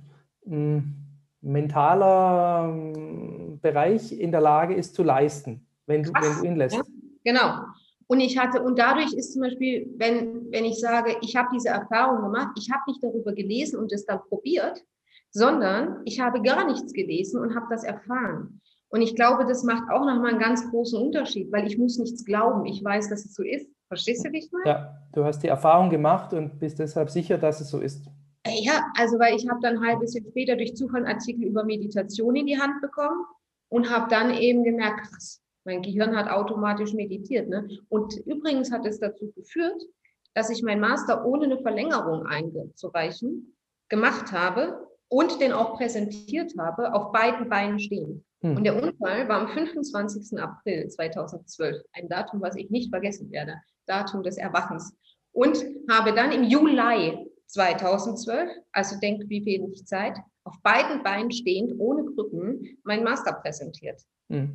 [0.45, 1.03] mh, hm,
[1.43, 6.75] mentaler ähm, Bereich in der Lage ist zu leisten, wenn du, wenn du ihn lässt.
[6.75, 6.84] Ja,
[7.23, 7.65] genau.
[8.08, 11.69] Und ich hatte, und dadurch ist zum Beispiel, wenn, wenn ich sage, ich habe diese
[11.69, 14.84] Erfahrung gemacht, ich habe nicht darüber gelesen und es dann probiert,
[15.32, 18.62] sondern ich habe gar nichts gelesen und habe das erfahren.
[18.89, 22.23] Und ich glaube, das macht auch nochmal einen ganz großen Unterschied, weil ich muss nichts
[22.23, 22.65] glauben.
[22.65, 23.67] Ich weiß, dass es so ist.
[23.88, 24.65] Verstehst du, wie ich meine?
[24.67, 28.06] Ja, du hast die Erfahrung gemacht und bist deshalb sicher, dass es so ist.
[28.45, 31.63] Ja, also weil ich habe dann ein halbes Jahr später durch Zufall einen Artikel über
[31.63, 33.25] Meditation in die Hand bekommen
[33.69, 37.47] und habe dann eben gemerkt, krass, mein Gehirn hat automatisch meditiert.
[37.47, 37.69] Ne?
[37.89, 39.82] Und übrigens hat es dazu geführt,
[40.34, 43.56] dass ich meinen Master ohne eine Verlängerung einzureichen
[43.89, 48.25] gemacht habe und den auch präsentiert habe, auf beiden Beinen stehen.
[48.41, 48.58] Hm.
[48.58, 50.39] Und der Unfall war am 25.
[50.39, 54.95] April 2012, ein Datum, was ich nicht vergessen werde, Datum des Erwachens.
[55.32, 61.74] Und habe dann im Juli 2012, also denkt, wie wenig Zeit, auf beiden Beinen stehend,
[61.78, 64.02] ohne Krücken, mein Master präsentiert.
[64.30, 64.54] Hm.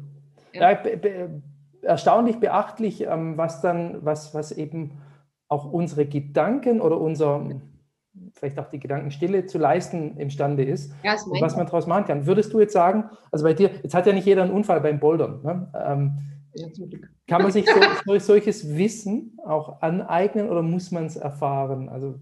[0.52, 1.42] Ja, be
[1.82, 4.98] erstaunlich beachtlich, ähm, was dann, was, was eben
[5.46, 7.48] auch unsere Gedanken oder unser,
[8.34, 12.26] vielleicht auch die Gedankenstille zu leisten imstande ist ja, und was man daraus machen kann.
[12.26, 14.98] Würdest du jetzt sagen, also bei dir, jetzt hat ja nicht jeder einen Unfall beim
[14.98, 15.72] Bouldern, ne?
[15.86, 16.18] ähm,
[16.58, 16.68] ja,
[17.26, 17.66] kann man sich
[18.06, 21.88] so, solches Wissen auch aneignen oder muss man es erfahren?
[21.88, 22.14] Also,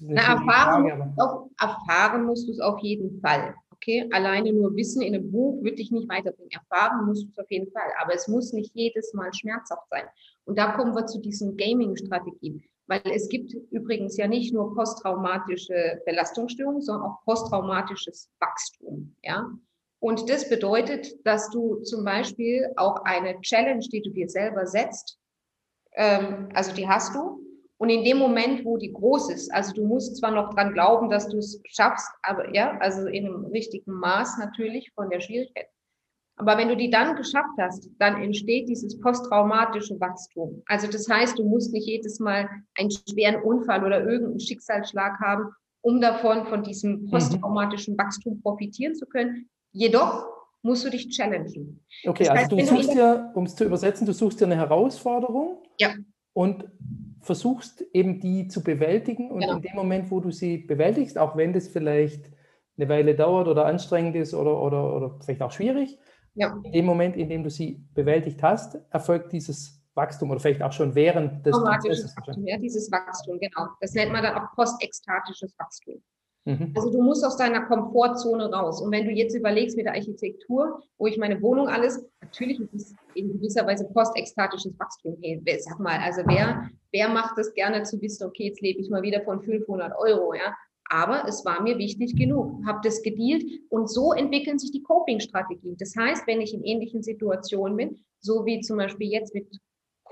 [0.00, 3.54] Na, erfahren, Frage, auf, erfahren musst du es auf jeden Fall.
[3.70, 6.50] Okay, alleine nur Wissen in einem Buch wird dich nicht weiterbringen.
[6.50, 10.04] Erfahren musst du es auf jeden Fall, aber es muss nicht jedes Mal schmerzhaft sein.
[10.44, 12.62] Und da kommen wir zu diesen Gaming-Strategien.
[12.86, 19.14] Weil es gibt übrigens ja nicht nur posttraumatische Belastungsstörungen, sondern auch posttraumatisches Wachstum.
[19.22, 19.50] Ja?
[20.04, 25.18] Und das bedeutet, dass du zum Beispiel auch eine Challenge, die du dir selber setzt,
[25.94, 27.40] ähm, also die hast du.
[27.78, 31.08] Und in dem Moment, wo die groß ist, also du musst zwar noch dran glauben,
[31.08, 35.68] dass du es schaffst, aber ja, also in einem richtigen Maß natürlich von der Schwierigkeit.
[36.36, 40.62] Aber wenn du die dann geschafft hast, dann entsteht dieses posttraumatische Wachstum.
[40.66, 45.46] Also das heißt, du musst nicht jedes Mal einen schweren Unfall oder irgendeinen Schicksalsschlag haben,
[45.80, 47.10] um davon, von diesem mhm.
[47.10, 49.48] posttraumatischen Wachstum profitieren zu können.
[49.74, 50.24] Jedoch
[50.62, 51.84] musst du dich challengen.
[52.06, 54.46] Okay, das also heißt, du suchst du dir, um es zu übersetzen, du suchst dir
[54.46, 55.94] eine Herausforderung ja.
[56.32, 56.64] und
[57.20, 59.56] versuchst eben die zu bewältigen und genau.
[59.56, 62.30] in dem Moment, wo du sie bewältigst, auch wenn das vielleicht
[62.78, 65.98] eine Weile dauert oder anstrengend ist oder, oder, oder vielleicht auch schwierig,
[66.34, 66.60] ja.
[66.64, 70.72] In dem Moment, in dem du sie bewältigt hast, erfolgt dieses Wachstum oder vielleicht auch
[70.72, 72.16] schon während des Prozesses.
[72.16, 73.68] Wachstum, ja, dieses Wachstum, genau.
[73.80, 76.02] Das nennt man dann auch postekstatisches Wachstum.
[76.44, 76.72] Mhm.
[76.76, 78.80] Also du musst aus deiner Komfortzone raus.
[78.82, 82.74] Und wenn du jetzt überlegst mit der Architektur, wo ich meine Wohnung alles, natürlich ist
[82.74, 85.16] es in gewisser Weise postekstatisches Wachstum.
[85.22, 88.90] Hey, sag mal, also wer, wer macht das gerne zu wissen, okay, jetzt lebe ich
[88.90, 90.54] mal wieder von 500 Euro, ja?
[90.90, 95.76] Aber es war mir wichtig genug, habe das gedealt und so entwickeln sich die Coping-Strategien.
[95.78, 99.46] Das heißt, wenn ich in ähnlichen Situationen bin, so wie zum Beispiel jetzt mit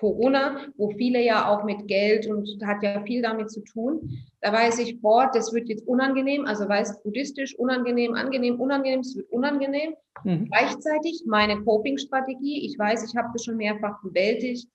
[0.02, 4.52] Corona, wo viele ja auch mit Geld und hat ja viel damit zu tun, da
[4.52, 9.30] weiß ich, boah, das wird jetzt unangenehm, also weiß buddhistisch, unangenehm, angenehm, unangenehm, es wird
[9.30, 9.94] unangenehm.
[10.24, 10.46] Mhm.
[10.46, 14.68] Gleichzeitig meine Coping-Strategie, ich weiß, ich habe das schon mehrfach bewältigt,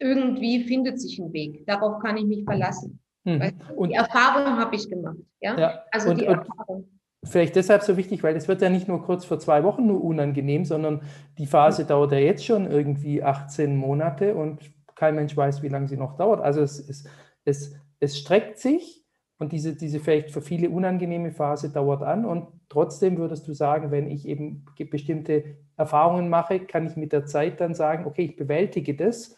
[0.00, 1.64] irgendwie findet sich ein Weg.
[1.64, 2.98] Darauf kann ich mich verlassen.
[3.22, 3.52] Mhm.
[3.76, 5.18] Und, die Erfahrung habe ich gemacht.
[5.40, 5.56] Ja?
[5.56, 5.84] ja.
[5.92, 6.95] Also und, die Erfahrung.
[7.26, 10.02] Vielleicht deshalb so wichtig, weil es wird ja nicht nur kurz vor zwei Wochen nur
[10.02, 11.02] unangenehm, sondern
[11.38, 11.88] die Phase mhm.
[11.88, 14.60] dauert ja jetzt schon irgendwie 18 Monate und
[14.94, 16.40] kein Mensch weiß, wie lange sie noch dauert.
[16.40, 17.04] Also es, es,
[17.44, 19.04] es, es streckt sich
[19.38, 22.24] und diese, diese vielleicht für viele unangenehme Phase dauert an.
[22.24, 27.26] Und trotzdem würdest du sagen, wenn ich eben bestimmte Erfahrungen mache, kann ich mit der
[27.26, 29.36] Zeit dann sagen, okay, ich bewältige das,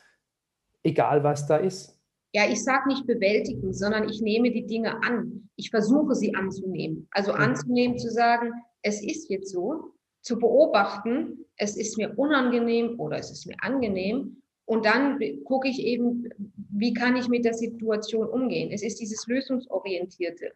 [0.85, 1.98] egal was da ist
[2.33, 5.49] ja, ich sage nicht bewältigen, sondern ich nehme die Dinge an.
[5.57, 7.09] Ich versuche sie anzunehmen.
[7.11, 13.19] Also anzunehmen, zu sagen, es ist jetzt so, zu beobachten, es ist mir unangenehm oder
[13.19, 14.43] es ist mir angenehm.
[14.67, 16.29] Und dann gucke ich eben,
[16.71, 18.71] wie kann ich mit der Situation umgehen.
[18.71, 20.53] Es ist dieses Lösungsorientierte.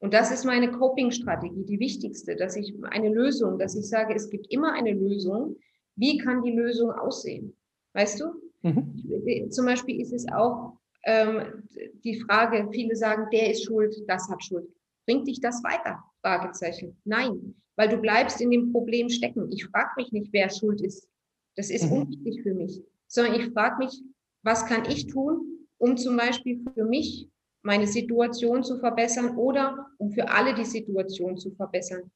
[0.00, 4.28] Und das ist meine Coping-Strategie, die wichtigste, dass ich eine Lösung, dass ich sage, es
[4.28, 5.56] gibt immer eine Lösung.
[5.96, 7.56] Wie kann die Lösung aussehen?
[7.94, 8.26] Weißt du?
[8.60, 9.50] Mhm.
[9.50, 11.68] Zum Beispiel ist es auch, ähm,
[12.04, 14.68] die Frage, viele sagen, der ist schuld, das hat Schuld.
[15.06, 16.02] Bringt dich das weiter?
[16.22, 16.96] Fragezeichen.
[17.04, 19.50] Nein, weil du bleibst in dem Problem stecken.
[19.52, 21.08] Ich frage mich nicht, wer schuld ist.
[21.56, 21.98] Das ist mhm.
[21.98, 24.02] unwichtig für mich, sondern ich frage mich,
[24.42, 27.28] was kann ich tun, um zum Beispiel für mich
[27.62, 32.10] meine Situation zu verbessern oder um für alle die Situation zu verbessern.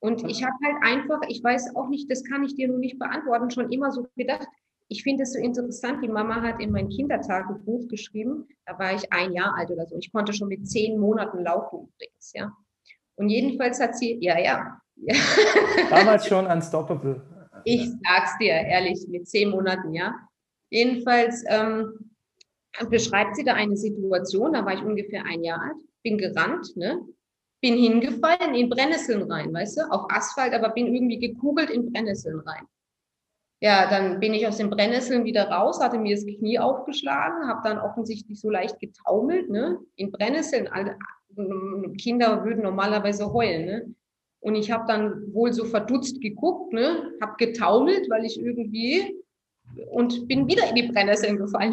[0.00, 2.98] Und ich habe halt einfach, ich weiß auch nicht, das kann ich dir nur nicht
[2.98, 4.48] beantworten, schon immer so gedacht,
[4.90, 9.12] ich finde es so interessant, die Mama hat in mein Kindertagebuch geschrieben, da war ich
[9.12, 9.96] ein Jahr alt oder so.
[9.96, 12.52] Ich konnte schon mit zehn Monaten laufen übrigens, ja.
[13.14, 14.80] Und jedenfalls hat sie, ja, ja.
[15.90, 17.22] Damals schon unstoppable.
[17.64, 20.12] Ich sag's dir, ehrlich, mit zehn Monaten, ja.
[20.70, 22.10] Jedenfalls ähm,
[22.88, 27.00] beschreibt sie da eine Situation, da war ich ungefähr ein Jahr alt, bin gerannt, ne?
[27.60, 32.40] bin hingefallen in Brennnesseln rein, weißt du, auf Asphalt, aber bin irgendwie gekugelt in Brennnesseln
[32.40, 32.66] rein.
[33.62, 37.60] Ja, dann bin ich aus den Brennnesseln wieder raus, hatte mir das Knie aufgeschlagen, habe
[37.62, 39.78] dann offensichtlich so leicht getaumelt, ne?
[39.96, 40.66] In Brennnesseln.
[40.68, 40.96] Alle,
[42.00, 43.94] Kinder würden normalerweise heulen, ne?
[44.40, 47.12] Und ich habe dann wohl so verdutzt geguckt, ne?
[47.20, 49.14] Habe getaumelt, weil ich irgendwie
[49.90, 51.72] und bin wieder in die Brennnesseln gefallen.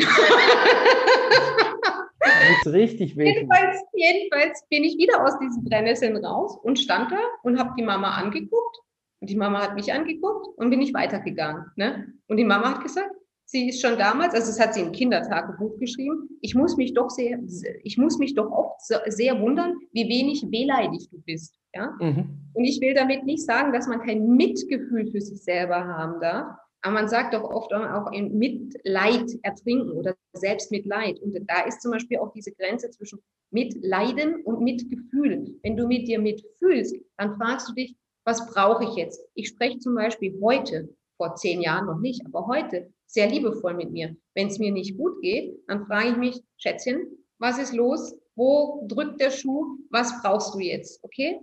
[2.64, 3.34] Das richtig weh.
[3.34, 7.84] Jedenfalls, jedenfalls bin ich wieder aus diesen Brennnesseln raus und stand da und habe die
[7.84, 8.78] Mama angeguckt
[9.20, 11.66] Und die Mama hat mich angeguckt und bin ich weitergegangen.
[11.76, 12.14] Ne?
[12.28, 13.12] Und die Mama hat gesagt,
[13.46, 17.10] sie ist schon damals, also es hat sie im Kindertagebuch geschrieben, ich muss mich doch
[17.10, 17.40] sehr,
[17.84, 21.58] ich muss mich doch oft sehr wundern, wie wenig wehleidig du bist.
[21.74, 21.96] Ja?
[22.00, 22.52] Mhm.
[22.54, 26.58] Und ich will damit nicht sagen, dass man kein Mitgefühl für sich selber haben darf,
[26.82, 31.20] aber man sagt doch oft auch in Mitleid ertrinken oder Selbstmitleid.
[31.20, 33.20] Und da ist zum Beispiel auch diese Grenze zwischen
[33.52, 35.56] Mitleiden und Mitgefühl.
[35.64, 37.96] Wenn du mit dir mitfühlst, dann fragst du dich,
[38.28, 39.22] was brauche ich jetzt?
[39.36, 43.90] Ich spreche zum Beispiel heute, vor zehn Jahren noch nicht, aber heute sehr liebevoll mit
[43.92, 44.18] mir.
[44.36, 47.08] Wenn es mir nicht gut geht, dann frage ich mich, Schätzchen,
[47.40, 48.14] was ist los?
[48.36, 49.78] Wo drückt der Schuh?
[49.92, 51.02] Was brauchst du jetzt?
[51.06, 51.40] Okay?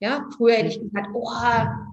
[0.00, 1.28] Ja, früher hätte ich gesagt, oh,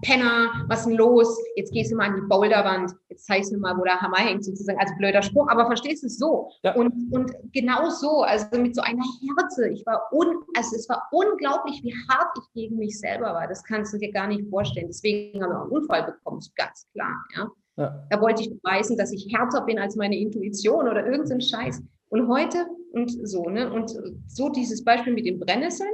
[0.02, 1.38] Penner, was ist denn los?
[1.56, 4.44] Jetzt gehst du mal an die Boulderwand, jetzt zeigst du mal, wo der Hammer hängt,
[4.44, 6.50] sozusagen, als blöder Spruch, aber verstehst du es so?
[6.64, 6.76] Ja.
[6.76, 11.08] Und, und genau so, also mit so einer Härte, ich war un, also es war
[11.12, 14.88] unglaublich, wie hart ich gegen mich selber war, das kannst du dir gar nicht vorstellen,
[14.88, 17.52] deswegen haben wir einen Unfall bekommen, ist ganz klar, ja.
[17.78, 18.06] ja.
[18.10, 21.82] Da wollte ich beweisen, dass ich härter bin als meine Intuition oder irgendein Scheiß.
[22.10, 23.96] Und heute und so, ne, und
[24.28, 25.90] so dieses Beispiel mit dem Brennnesseln,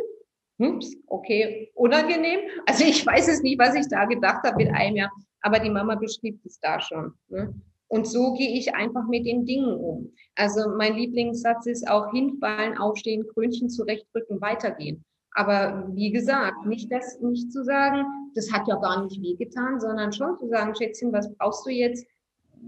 [0.60, 2.40] Ups, okay, unangenehm.
[2.66, 5.70] Also ich weiß es nicht, was ich da gedacht habe mit einem Jahr, aber die
[5.70, 7.14] Mama beschrieb es da schon.
[7.30, 7.54] Ne?
[7.90, 10.12] Und so gehe ich einfach mit den Dingen um.
[10.36, 15.06] Also mein Lieblingssatz ist auch hinfallen, aufstehen, Krönchen zurechtrücken, weitergehen.
[15.32, 20.12] Aber wie gesagt, nicht das, nicht zu sagen, das hat ja gar nicht wehgetan, sondern
[20.12, 22.06] schon zu sagen, Schätzchen, was brauchst du jetzt?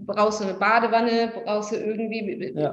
[0.06, 1.32] Brauchst du eine Badewanne?
[1.44, 2.52] Brauchst du irgendwie?
[2.54, 2.72] Ja.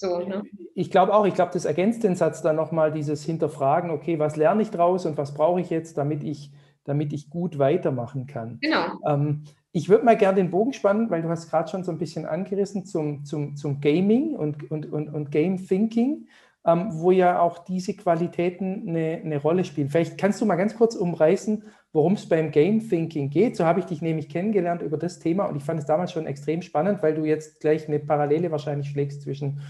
[0.00, 0.42] So, ne?
[0.74, 4.36] Ich glaube auch, ich glaube, das ergänzt den Satz dann nochmal, dieses Hinterfragen, okay, was
[4.36, 6.50] lerne ich draus und was brauche ich jetzt, damit ich,
[6.84, 8.58] damit ich gut weitermachen kann.
[8.62, 8.86] Genau.
[9.06, 11.98] Ähm, ich würde mal gerne den Bogen spannen, weil du hast gerade schon so ein
[11.98, 16.26] bisschen angerissen zum, zum, zum Gaming und, und, und, und Game Thinking,
[16.66, 19.90] ähm, wo ja auch diese Qualitäten eine, eine Rolle spielen.
[19.90, 23.56] Vielleicht kannst du mal ganz kurz umreißen, worum es beim Game Thinking geht.
[23.56, 26.26] So habe ich dich nämlich kennengelernt über das Thema und ich fand es damals schon
[26.26, 29.60] extrem spannend, weil du jetzt gleich eine Parallele wahrscheinlich schlägst zwischen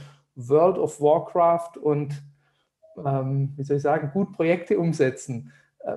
[0.49, 2.15] World of Warcraft und,
[2.97, 5.53] ähm, wie soll ich sagen, gut Projekte umsetzen.
[5.81, 5.97] Äh,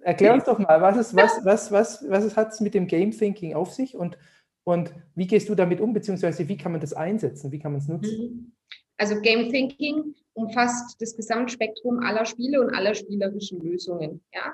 [0.00, 3.10] erklär uns doch mal, was, ist, was, was, was, was hat es mit dem Game
[3.10, 4.18] Thinking auf sich und,
[4.64, 7.80] und wie gehst du damit um, beziehungsweise wie kann man das einsetzen, wie kann man
[7.80, 8.18] es nutzen?
[8.18, 8.52] Mhm.
[8.98, 14.20] Also Game Thinking umfasst das Gesamtspektrum aller Spiele und aller spielerischen Lösungen.
[14.34, 14.52] Ja?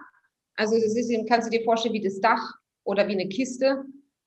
[0.57, 3.85] Also das ist, kannst du dir vorstellen, wie das Dach oder wie eine Kiste.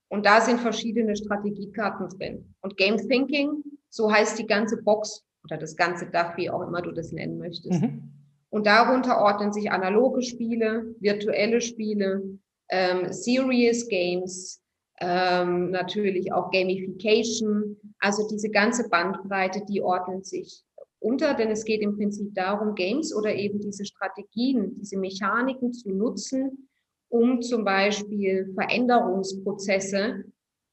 [0.10, 2.54] Und da sind verschiedene Strategiekarten drin.
[2.62, 3.64] Und Game Thinking
[3.98, 7.40] so heißt die ganze Box oder das ganze Dach, wie auch immer du das nennen
[7.40, 7.82] möchtest.
[7.82, 8.14] Mhm.
[8.50, 12.24] Und darunter ordnen sich analoge Spiele, virtuelle Spiele,
[12.70, 14.62] ähm, Serious Games,
[15.02, 17.76] ähm, natürlich auch Gamification.
[18.00, 20.64] Also diese ganze Bandbreite, die ordnet sich
[21.00, 25.90] unter, denn es geht im Prinzip darum, Games oder eben diese Strategien, diese Mechaniken zu
[25.90, 26.70] nutzen,
[27.10, 30.24] um zum Beispiel Veränderungsprozesse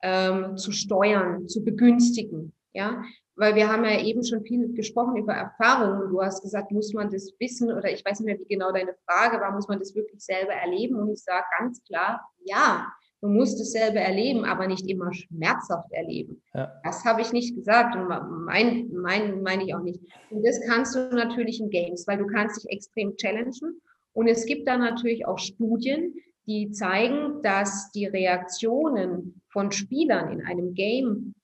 [0.03, 2.53] ähm, zu steuern, zu begünstigen.
[2.75, 3.05] Ja,
[3.37, 6.11] weil wir haben ja eben schon viel gesprochen über Erfahrungen.
[6.11, 8.95] Du hast gesagt, muss man das wissen oder ich weiß nicht mehr, wie genau deine
[9.07, 10.97] Frage war, muss man das wirklich selber erleben?
[10.97, 15.91] Und ich sage ganz klar, ja, du musst es selber erleben, aber nicht immer schmerzhaft
[15.93, 16.43] erleben.
[16.53, 16.73] Ja.
[16.85, 18.09] Das habe ich nicht gesagt und
[18.45, 20.01] mein, mein, meine ich auch nicht.
[20.31, 23.81] Und das kannst du natürlich in Games, weil du kannst dich extrem challengen.
[24.13, 26.15] Und es gibt da natürlich auch Studien,
[26.47, 31.35] die zeigen, dass die Reaktionen von Spielern in einem Game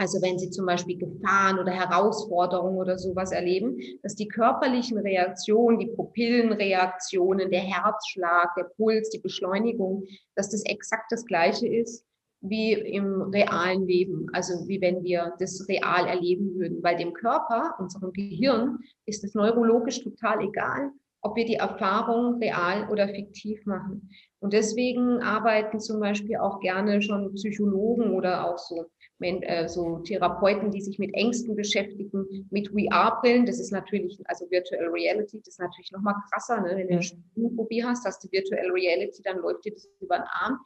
[0.00, 5.78] also wenn Sie zum Beispiel Gefahren oder Herausforderungen oder sowas erleben, dass die körperlichen Reaktionen,
[5.78, 12.06] die Pupillenreaktionen, der Herzschlag, der Puls, die Beschleunigung, dass das exakt das gleiche ist
[12.40, 17.74] wie im realen Leben, also wie wenn wir das real erleben würden, weil dem Körper,
[17.78, 24.08] unserem Gehirn, ist es neurologisch total egal, ob wir die Erfahrung real oder fiktiv machen.
[24.38, 28.86] Und deswegen arbeiten zum Beispiel auch gerne schon Psychologen oder auch so
[29.66, 33.46] so Therapeuten, die sich mit Ängsten beschäftigen, mit VR-Brillen.
[33.46, 36.60] Das ist natürlich, also Virtual Reality, das ist natürlich noch mal krasser.
[36.60, 36.76] Ne?
[36.76, 40.26] Wenn du eine Spielphobie hast, hast du Virtual Reality, dann läuft dir das über den
[40.30, 40.60] Arm.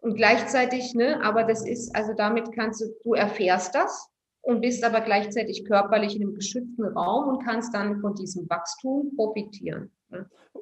[0.00, 4.08] Und gleichzeitig, ne, aber das ist, also damit kannst du, du erfährst das
[4.42, 9.16] und bist aber gleichzeitig körperlich in einem geschützten Raum und kannst dann von diesem Wachstum
[9.16, 9.90] profitieren.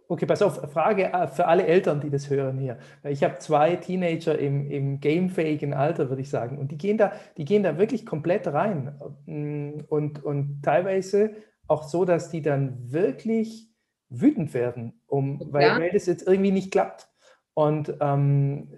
[0.06, 2.78] Okay, pass auf, Frage äh, für alle Eltern, die das hören hier.
[3.04, 6.58] Ich habe zwei Teenager im, im gamefähigen Alter, würde ich sagen.
[6.58, 8.98] Und die gehen da, die gehen da wirklich komplett rein.
[9.26, 11.34] Mm, und, und teilweise
[11.66, 13.70] auch so, dass die dann wirklich
[14.10, 15.80] wütend werden, um, weil, ja.
[15.80, 17.08] weil das jetzt irgendwie nicht klappt.
[17.54, 18.68] Und ähm,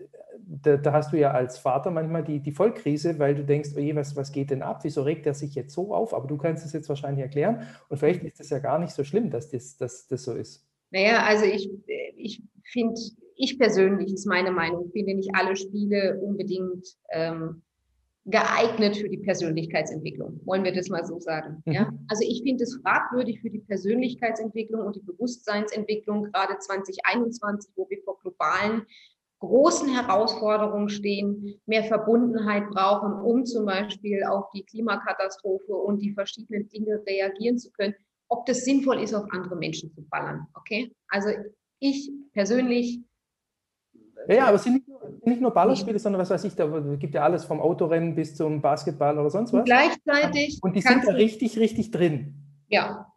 [0.48, 3.80] da, da, hast du ja als Vater manchmal die, die Vollkrise, weil du denkst, oh
[3.80, 4.80] je, was, was geht denn ab?
[4.84, 6.14] Wieso regt er sich jetzt so auf?
[6.14, 7.66] Aber du kannst es jetzt wahrscheinlich erklären.
[7.88, 10.64] Und vielleicht ist es ja gar nicht so schlimm, dass das, dass das so ist.
[10.92, 11.68] Naja, also ich,
[12.16, 12.94] ich finde
[13.34, 17.62] ich persönlich, ist meine Meinung, finde nicht alle Spiele unbedingt ähm,
[18.24, 20.40] geeignet für die Persönlichkeitsentwicklung.
[20.44, 21.62] Wollen wir das mal so sagen?
[21.64, 21.72] Mhm.
[21.72, 21.92] Ja?
[22.08, 27.98] Also ich finde es fragwürdig für die Persönlichkeitsentwicklung und die Bewusstseinsentwicklung, gerade 2021, wo wir
[28.04, 28.82] vor globalen
[29.40, 36.68] großen Herausforderungen stehen, mehr Verbundenheit brauchen, um zum Beispiel auf die Klimakatastrophe und die verschiedenen
[36.68, 37.94] Dinge reagieren zu können,
[38.28, 40.46] ob das sinnvoll ist, auf andere Menschen zu ballern.
[40.54, 40.92] Okay?
[41.08, 41.28] Also
[41.78, 43.00] ich persönlich.
[44.28, 46.66] Ja, ja aber es sind nicht nur, nicht nur Ballerspiele, sondern was weiß ich, da
[46.98, 49.60] gibt ja alles vom Autorennen bis zum Basketball oder sonst was.
[49.60, 50.58] Und gleichzeitig.
[50.62, 52.34] Und die sind da richtig, richtig drin.
[52.68, 53.12] Ja.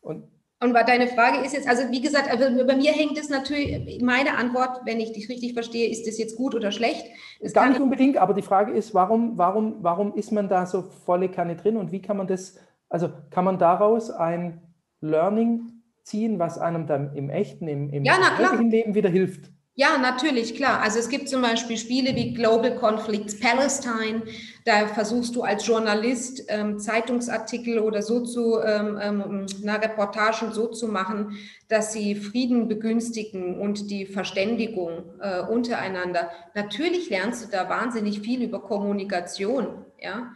[0.00, 0.28] Und
[0.60, 4.38] und deine Frage ist jetzt, also wie gesagt, also bei mir hängt es natürlich, meine
[4.38, 7.04] Antwort, wenn ich dich richtig verstehe, ist das jetzt gut oder schlecht?
[7.40, 10.82] Das Gar nicht unbedingt, aber die Frage ist, warum, warum, warum ist man da so
[10.82, 14.62] volle Kanne drin und wie kann man das, also kann man daraus ein
[15.02, 18.14] Learning ziehen, was einem dann im echten, im, im ja,
[18.58, 19.50] Leben wieder hilft?
[19.78, 20.80] Ja, natürlich, klar.
[20.80, 24.22] Also es gibt zum Beispiel Spiele wie Global Conflicts Palestine.
[24.64, 30.68] Da versuchst du als Journalist ähm, Zeitungsartikel oder so zu, ähm, ähm, na, Reportagen so
[30.68, 31.36] zu machen,
[31.68, 36.30] dass sie Frieden begünstigen und die Verständigung äh, untereinander.
[36.54, 40.32] Natürlich lernst du da wahnsinnig viel über Kommunikation, ja.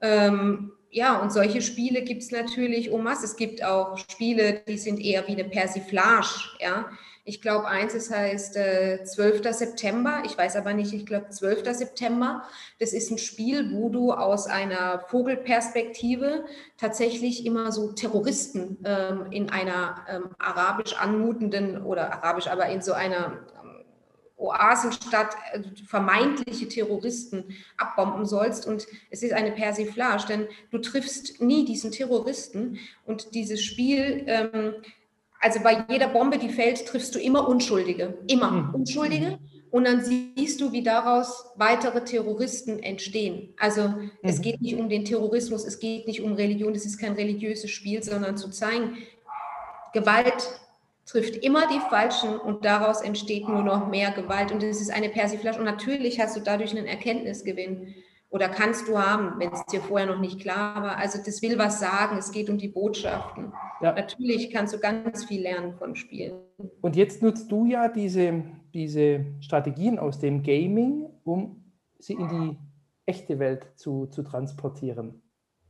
[0.00, 3.24] Ähm, ja, und solche Spiele gibt es natürlich um was.
[3.24, 6.28] Es gibt auch Spiele, die sind eher wie eine Persiflage,
[6.60, 6.88] ja
[7.28, 9.42] ich glaube, eins, es heißt äh, 12.
[9.54, 10.22] September.
[10.24, 11.76] Ich weiß aber nicht, ich glaube 12.
[11.76, 12.42] September.
[12.80, 16.46] Das ist ein Spiel, wo du aus einer Vogelperspektive
[16.78, 22.94] tatsächlich immer so Terroristen ähm, in einer ähm, arabisch anmutenden oder arabisch, aber in so
[22.94, 23.84] einer ähm,
[24.38, 27.44] Oasenstadt äh, vermeintliche Terroristen
[27.76, 28.66] abbomben sollst.
[28.66, 32.78] Und es ist eine Persiflage, denn du triffst nie diesen Terroristen.
[33.04, 34.76] Und dieses Spiel ähm,
[35.40, 38.74] also bei jeder Bombe, die fällt, triffst du immer Unschuldige, immer mhm.
[38.74, 39.38] Unschuldige.
[39.70, 43.54] Und dann siehst du, wie daraus weitere Terroristen entstehen.
[43.58, 44.10] Also mhm.
[44.22, 47.70] es geht nicht um den Terrorismus, es geht nicht um Religion, es ist kein religiöses
[47.70, 48.96] Spiel, sondern zu zeigen,
[49.92, 50.48] Gewalt
[51.06, 54.52] trifft immer die Falschen und daraus entsteht nur noch mehr Gewalt.
[54.52, 55.58] Und es ist eine Persiflage.
[55.58, 57.94] Und natürlich hast du dadurch einen Erkenntnisgewinn
[58.30, 60.96] oder kannst du haben, wenn es dir vorher noch nicht klar war.
[60.96, 63.52] Also das will was sagen, es geht um die Botschaften.
[63.80, 63.92] Ja.
[63.92, 66.34] Natürlich kannst du ganz viel lernen von Spielen.
[66.80, 71.64] Und jetzt nutzt du ja diese, diese Strategien aus dem Gaming, um
[71.98, 72.56] sie in die
[73.06, 75.22] echte Welt zu, zu transportieren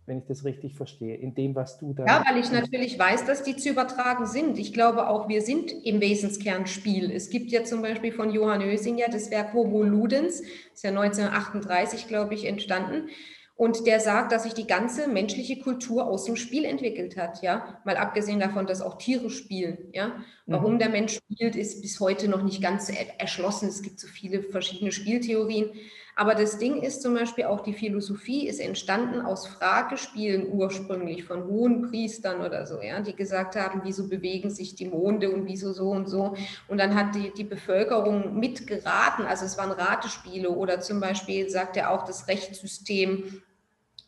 [0.09, 2.06] wenn ich das richtig verstehe, in dem, was du da.
[2.06, 4.59] Ja, weil ich natürlich weiß, dass die zu übertragen sind.
[4.59, 7.11] Ich glaube auch, wir sind im Wesenskern Spiel.
[7.12, 12.09] Es gibt ja zum Beispiel von Johann Oesinger das Werk Homo Ludens, ist ja 1938,
[12.09, 13.09] glaube ich, entstanden.
[13.54, 17.80] Und der sagt, dass sich die ganze menschliche Kultur aus dem Spiel entwickelt hat, ja.
[17.84, 20.12] Mal abgesehen davon, dass auch Tiere spielen, ja.
[20.46, 20.78] Warum mhm.
[20.78, 22.88] der Mensch spielt, ist bis heute noch nicht ganz
[23.18, 23.68] erschlossen.
[23.68, 25.70] Es gibt so viele verschiedene Spieltheorien.
[26.18, 31.44] Aber das Ding ist zum Beispiel auch, die Philosophie ist entstanden aus Fragespielen ursprünglich von
[31.44, 35.72] hohen Priestern oder so, ja, die gesagt haben, wieso bewegen sich die Monde und wieso
[35.72, 36.34] so und so.
[36.66, 41.76] Und dann hat die, die Bevölkerung mitgeraten, also es waren Ratespiele oder zum Beispiel sagt
[41.76, 43.40] er auch, das Rechtssystem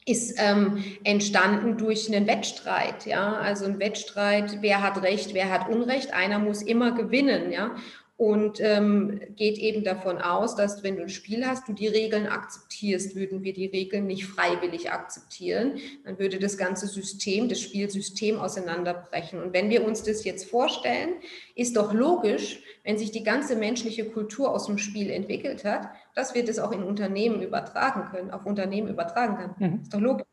[0.04, 5.68] ist ähm, entstanden durch einen Wettstreit, ja, also ein Wettstreit, wer hat Recht, wer hat
[5.68, 7.76] Unrecht, einer muss immer gewinnen, ja,
[8.20, 12.26] und ähm, geht eben davon aus, dass wenn du ein Spiel hast, du die Regeln
[12.26, 13.16] akzeptierst.
[13.16, 19.42] Würden wir die Regeln nicht freiwillig akzeptieren, dann würde das ganze System, das Spielsystem auseinanderbrechen.
[19.42, 21.14] Und wenn wir uns das jetzt vorstellen,
[21.54, 26.34] ist doch logisch, wenn sich die ganze menschliche Kultur aus dem Spiel entwickelt hat, dass
[26.34, 29.54] wir das auch in Unternehmen übertragen können, auf Unternehmen übertragen können.
[29.76, 29.80] Mhm.
[29.80, 30.26] Ist doch logisch.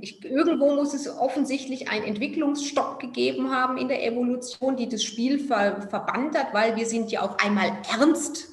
[0.00, 5.38] Ich, irgendwo muss es offensichtlich einen Entwicklungsstopp gegeben haben in der Evolution, die das Spiel
[5.38, 8.52] ver, verbannt hat, weil wir sind ja auf einmal ernst.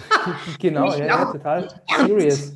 [0.58, 2.52] genau, ja, ja, total serious.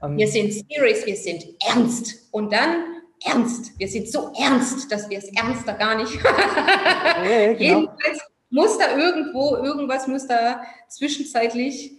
[0.00, 2.28] Um, wir sind serious, wir sind ernst.
[2.30, 3.78] Und dann ernst.
[3.78, 6.12] Wir sind so ernst, dass wir es ernster gar nicht.
[6.24, 7.58] ja, ja, genau.
[7.58, 8.20] Jedenfalls
[8.50, 11.92] muss da irgendwo, irgendwas muss da zwischenzeitlich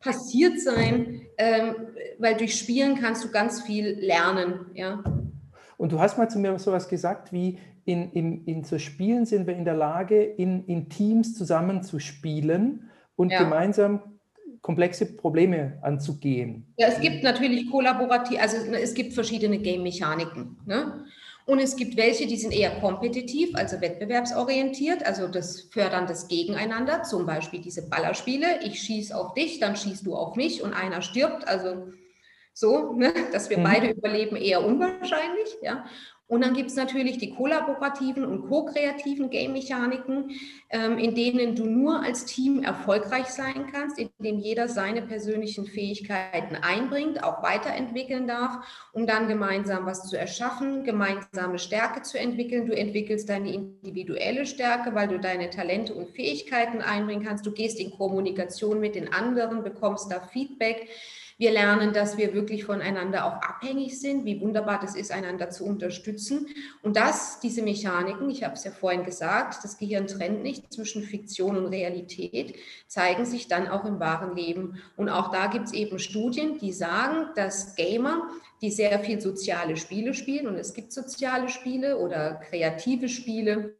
[0.00, 1.29] passiert sein, ähm,
[2.18, 4.66] weil durch Spielen kannst du ganz viel lernen.
[4.74, 5.02] Ja.
[5.76, 9.46] Und du hast mal zu mir sowas gesagt wie, in, in, in so Spielen sind
[9.46, 13.42] wir in der Lage, in, in Teams zusammen zu spielen und ja.
[13.42, 14.02] gemeinsam
[14.62, 16.66] komplexe Probleme anzugehen.
[16.76, 20.58] Ja, es gibt natürlich kollaborativ, also es gibt verschiedene Game-Mechaniken.
[20.66, 21.04] Ne?
[21.46, 27.02] Und es gibt welche, die sind eher kompetitiv, also wettbewerbsorientiert, also das Fördern des Gegeneinander,
[27.02, 28.62] zum Beispiel diese Ballerspiele.
[28.62, 31.48] Ich schieße auf dich, dann schießt du auf mich und einer stirbt.
[31.48, 31.88] Also
[32.52, 33.64] so, ne, dass wir mhm.
[33.64, 35.56] beide überleben, eher unwahrscheinlich.
[35.62, 35.84] Ja.
[36.30, 40.30] Und dann gibt es natürlich die kollaborativen und ko-kreativen Game-Mechaniken,
[40.70, 45.66] ähm, in denen du nur als Team erfolgreich sein kannst, in dem jeder seine persönlichen
[45.66, 52.66] Fähigkeiten einbringt, auch weiterentwickeln darf, um dann gemeinsam was zu erschaffen, gemeinsame Stärke zu entwickeln.
[52.66, 57.44] Du entwickelst deine individuelle Stärke, weil du deine Talente und Fähigkeiten einbringen kannst.
[57.44, 60.90] Du gehst in Kommunikation mit den anderen, bekommst da Feedback.
[61.40, 65.64] Wir lernen, dass wir wirklich voneinander auch abhängig sind, wie wunderbar das ist, einander zu
[65.64, 66.48] unterstützen.
[66.82, 71.02] Und dass diese Mechaniken, ich habe es ja vorhin gesagt, das Gehirn trennt nicht zwischen
[71.02, 72.56] Fiktion und Realität,
[72.88, 74.82] zeigen sich dann auch im wahren Leben.
[74.98, 78.28] Und auch da gibt es eben Studien, die sagen, dass Gamer,
[78.60, 83.76] die sehr viel soziale Spiele spielen, und es gibt soziale Spiele oder kreative Spiele,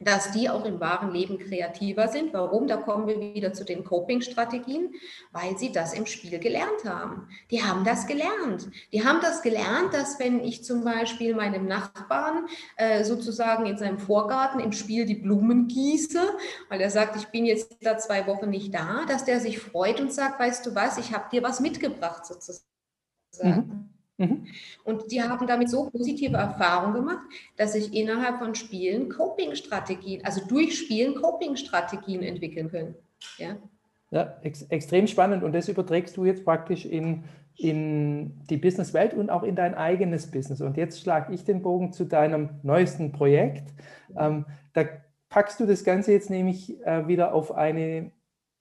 [0.00, 2.32] dass die auch im wahren Leben kreativer sind.
[2.32, 2.66] Warum?
[2.66, 4.92] Da kommen wir wieder zu den Coping-Strategien,
[5.32, 7.28] weil sie das im Spiel gelernt haben.
[7.50, 8.68] Die haben das gelernt.
[8.92, 13.98] Die haben das gelernt, dass wenn ich zum Beispiel meinem Nachbarn äh, sozusagen in seinem
[13.98, 16.20] Vorgarten im Spiel die Blumen gieße,
[16.68, 20.00] weil er sagt, ich bin jetzt da zwei Wochen nicht da, dass der sich freut
[20.00, 22.64] und sagt, weißt du was, ich habe dir was mitgebracht sozusagen.
[23.42, 23.93] Mhm.
[24.16, 24.46] Mhm.
[24.84, 27.22] Und die haben damit so positive Erfahrungen gemacht,
[27.56, 32.94] dass sich innerhalb von Spielen Coping-Strategien, also durch Spielen Coping-Strategien entwickeln können.
[33.38, 33.56] Ja,
[34.10, 35.42] ja ex extrem spannend.
[35.42, 37.24] Und das überträgst du jetzt praktisch in,
[37.56, 40.60] in die Businesswelt und auch in dein eigenes Business.
[40.60, 43.72] Und jetzt schlage ich den Bogen zu deinem neuesten Projekt.
[44.16, 44.84] Ähm, da
[45.28, 48.12] packst du das Ganze jetzt nämlich äh, wieder auf eine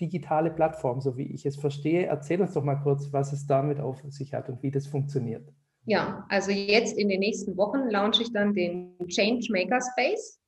[0.03, 2.05] digitale Plattform, so wie ich es verstehe.
[2.07, 5.47] Erzähl uns doch mal kurz, was es damit auf sich hat und wie das funktioniert.
[5.85, 10.39] Ja, also jetzt in den nächsten Wochen launche ich dann den Change Maker Space.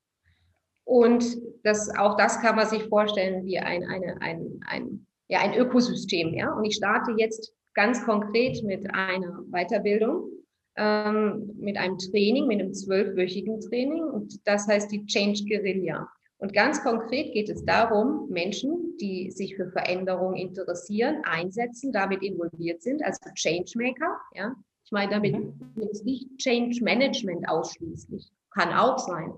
[0.83, 1.25] Und
[1.63, 6.33] das, auch das kann man sich vorstellen wie ein, eine, ein, ein, ja, ein Ökosystem.
[6.33, 6.53] Ja?
[6.53, 10.29] Und ich starte jetzt ganz konkret mit einer Weiterbildung,
[10.77, 14.03] ähm, mit einem Training, mit einem zwölfwöchigen Training.
[14.03, 16.07] Und das heißt die Change Guerilla.
[16.37, 22.81] Und ganz konkret geht es darum, Menschen, die sich für Veränderungen interessieren, einsetzen, damit involviert
[22.81, 24.19] sind, also Changemaker.
[24.33, 24.55] Ja?
[24.83, 25.75] Ich meine damit mhm.
[26.03, 29.33] nicht Change Management ausschließlich, kann auch sein.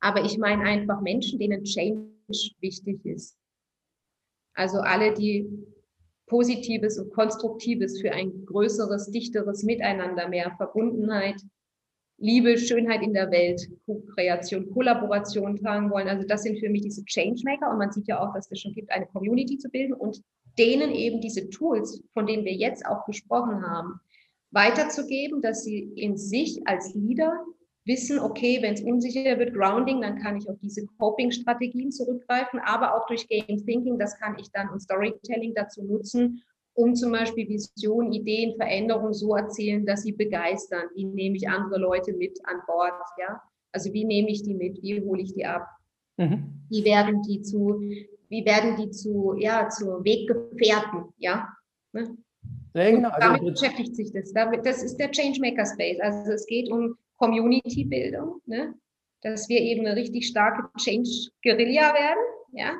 [0.00, 2.08] Aber ich meine einfach Menschen, denen Change
[2.60, 3.36] wichtig ist.
[4.54, 5.48] Also alle, die
[6.26, 11.40] Positives und Konstruktives für ein größeres, dichteres Miteinander, mehr Verbundenheit,
[12.20, 16.08] Liebe, Schönheit in der Welt, Co-Kreation, Kollaboration tragen wollen.
[16.08, 18.74] Also das sind für mich diese Changemaker und man sieht ja auch, dass es schon
[18.74, 20.20] gibt, eine Community zu bilden und
[20.58, 24.00] denen eben diese Tools, von denen wir jetzt auch gesprochen haben,
[24.50, 27.44] weiterzugeben, dass sie in sich als Leader
[27.84, 32.94] wissen, okay, wenn es unsicher wird, Grounding, dann kann ich auf diese Coping-Strategien zurückgreifen, aber
[32.94, 36.42] auch durch Game Thinking, das kann ich dann und Storytelling dazu nutzen,
[36.78, 40.84] um zum Beispiel Visionen, Ideen, Veränderungen so erzählen, dass sie begeistern.
[40.94, 42.92] Wie nehme ich andere Leute mit an Bord?
[43.18, 43.42] Ja?
[43.72, 44.80] Also wie nehme ich die mit?
[44.80, 45.66] Wie hole ich die ab?
[46.18, 46.62] Mhm.
[46.70, 47.80] Wie werden die zu,
[48.28, 51.06] wie werden die zu, ja, zu Weggefährten?
[51.18, 51.48] Ja.
[51.92, 52.16] Ne?
[52.74, 53.08] Ja, genau.
[53.08, 54.32] Also damit beschäftigt sich das.
[54.32, 55.98] Das ist der Changemaker Space.
[56.00, 58.74] Also es geht um Community-Bildung, ne?
[59.22, 62.24] dass wir eben eine richtig starke Change-Guerilla werden.
[62.52, 62.74] Ja?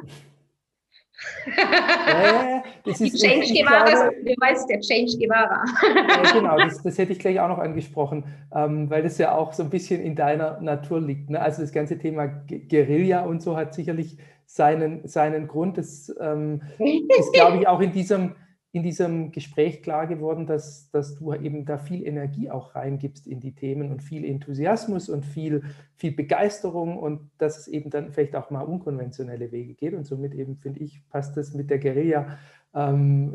[1.57, 5.65] Ja, das die ist, Change Guevara, du weißt, der Change Guevara.
[5.85, 9.53] ja, genau, das, das, hätte ich gleich auch noch angesprochen, ähm, weil das ja auch
[9.53, 11.31] so ein bisschen in deiner Natur liegt.
[11.31, 11.41] Ne?
[11.41, 14.17] Also das ganze Thema Guerilla und so hat sicherlich
[14.47, 15.79] seinen, seinen Grund.
[15.79, 18.35] Das ähm, ist, glaube ich, auch in diesem
[18.73, 23.41] in diesem Gespräch klar geworden, dass, dass du eben da viel Energie auch reingibst in
[23.41, 25.63] die Themen und viel Enthusiasmus und viel,
[25.95, 29.95] viel Begeisterung und dass es eben dann vielleicht auch mal unkonventionelle Wege geht.
[29.95, 32.39] Und somit eben, finde ich, passt das mit der Guerilla
[32.75, 33.35] ähm,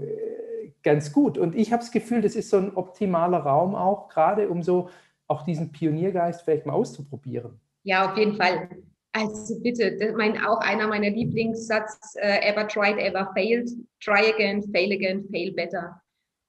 [0.84, 1.40] ganz gut.
[1.40, 4.90] Und ich habe das Gefühl, das ist so ein optimaler Raum auch, gerade um so
[5.28, 7.60] auch diesen Pioniergeist vielleicht mal auszuprobieren.
[7.82, 8.70] Ja, auf jeden Fall.
[9.16, 13.70] Also bitte, mein, auch einer meiner Lieblingssatz, äh, ever tried, ever failed,
[14.04, 16.02] try again, fail again, fail better.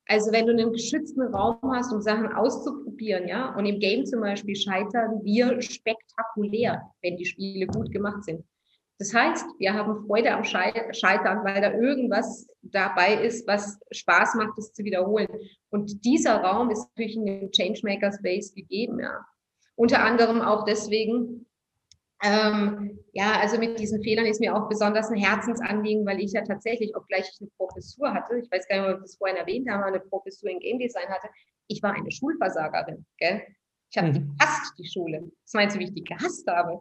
[0.07, 4.21] Also wenn du einen geschützten Raum hast, um Sachen auszuprobieren, ja, und im Game zum
[4.21, 8.45] Beispiel scheitern wir spektakulär, wenn die Spiele gut gemacht sind.
[8.99, 14.57] Das heißt, wir haben Freude am Scheitern, weil da irgendwas dabei ist, was Spaß macht,
[14.57, 15.29] es zu wiederholen.
[15.71, 19.27] Und dieser Raum ist natürlich in dem Changemaker Space gegeben, ja.
[19.75, 21.47] Unter anderem auch deswegen,
[22.25, 26.43] ähm, ja, also mit diesen Fehlern ist mir auch besonders ein Herzensanliegen, weil ich ja
[26.43, 29.69] tatsächlich, obgleich ich eine Professur hatte, ich weiß gar nicht, ob ich das vorhin erwähnt
[29.71, 31.29] habe, eine Professur in Game Design hatte,
[31.69, 33.05] ich war eine Schulversagerin.
[33.19, 33.43] Gell?
[33.91, 34.37] Ich habe mhm.
[34.37, 35.31] gehasst, die Schule.
[35.45, 36.73] Was meinst du, wie ich die gehasst habe?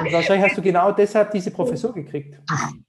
[0.00, 2.38] Und wahrscheinlich hast du genau deshalb diese Professur gekriegt.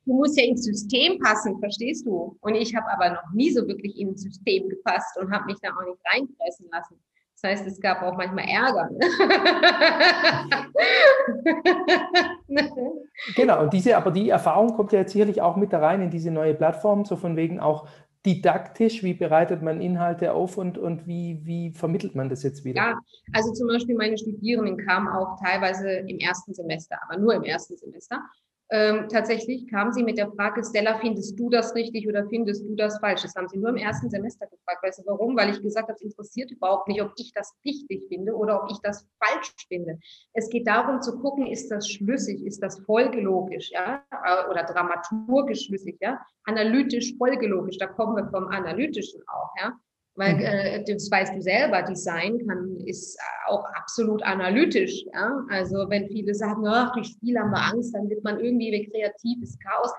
[0.05, 2.37] Du musst ja ins System passen, verstehst du?
[2.41, 5.69] Und ich habe aber noch nie so wirklich ins System gepasst und habe mich da
[5.69, 6.99] auch nicht reinpressen lassen.
[7.41, 8.89] Das heißt, es gab auch manchmal Ärger.
[8.91, 8.99] Ne?
[13.35, 16.09] genau, und diese, aber die Erfahrung kommt ja jetzt sicherlich auch mit da rein in
[16.09, 17.87] diese neue Plattform, so von wegen auch
[18.25, 22.77] didaktisch, wie bereitet man Inhalte auf und, und wie, wie vermittelt man das jetzt wieder?
[22.77, 22.99] Ja,
[23.33, 27.77] also zum Beispiel meine Studierenden kamen auch teilweise im ersten Semester, aber nur im ersten
[27.77, 28.19] Semester
[28.71, 32.75] ähm, tatsächlich kam sie mit der Frage, Stella, findest du das richtig oder findest du
[32.75, 33.21] das falsch?
[33.21, 34.83] Das haben sie nur im ersten Semester gefragt.
[34.83, 35.37] Weißt du warum?
[35.37, 38.71] Weil ich gesagt habe, es interessiert überhaupt nicht, ob ich das richtig finde oder ob
[38.71, 39.99] ich das falsch finde.
[40.33, 45.65] Es geht darum zu gucken, ist das schlüssig, ist das folgelogisch, ja, äh, oder dramaturgisch
[45.65, 47.77] schlüssig, ja, analytisch folgelogisch.
[47.77, 49.73] Da kommen wir vom Analytischen auch, ja.
[50.15, 50.41] Weil mhm.
[50.41, 55.05] äh, das weißt du selber, Design kann, ist auch absolut analytisch.
[55.13, 55.45] Ja?
[55.49, 59.57] Also wenn viele sagen, ach, durch Spiel haben wir Angst, dann wird man irgendwie kreatives
[59.59, 59.91] Chaos.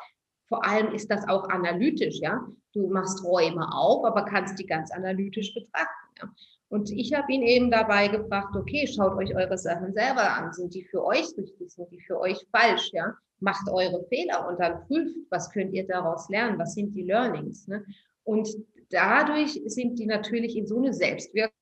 [0.48, 2.40] Vor allem ist das auch analytisch, ja.
[2.72, 6.14] Du machst Räume auf, aber kannst die ganz analytisch betrachten.
[6.18, 6.28] Ja?
[6.68, 10.52] Und ich habe ihn eben dabei gebracht, okay, schaut euch eure Sachen selber an.
[10.52, 13.14] Sind die für euch richtig, sind die für euch falsch, ja?
[13.40, 17.68] Macht eure Fehler und dann prüft, was könnt ihr daraus lernen, was sind die Learnings.
[17.68, 17.84] Ne?
[18.24, 18.48] Und
[18.90, 21.52] dadurch sind die natürlich in so eine Selbstwirkung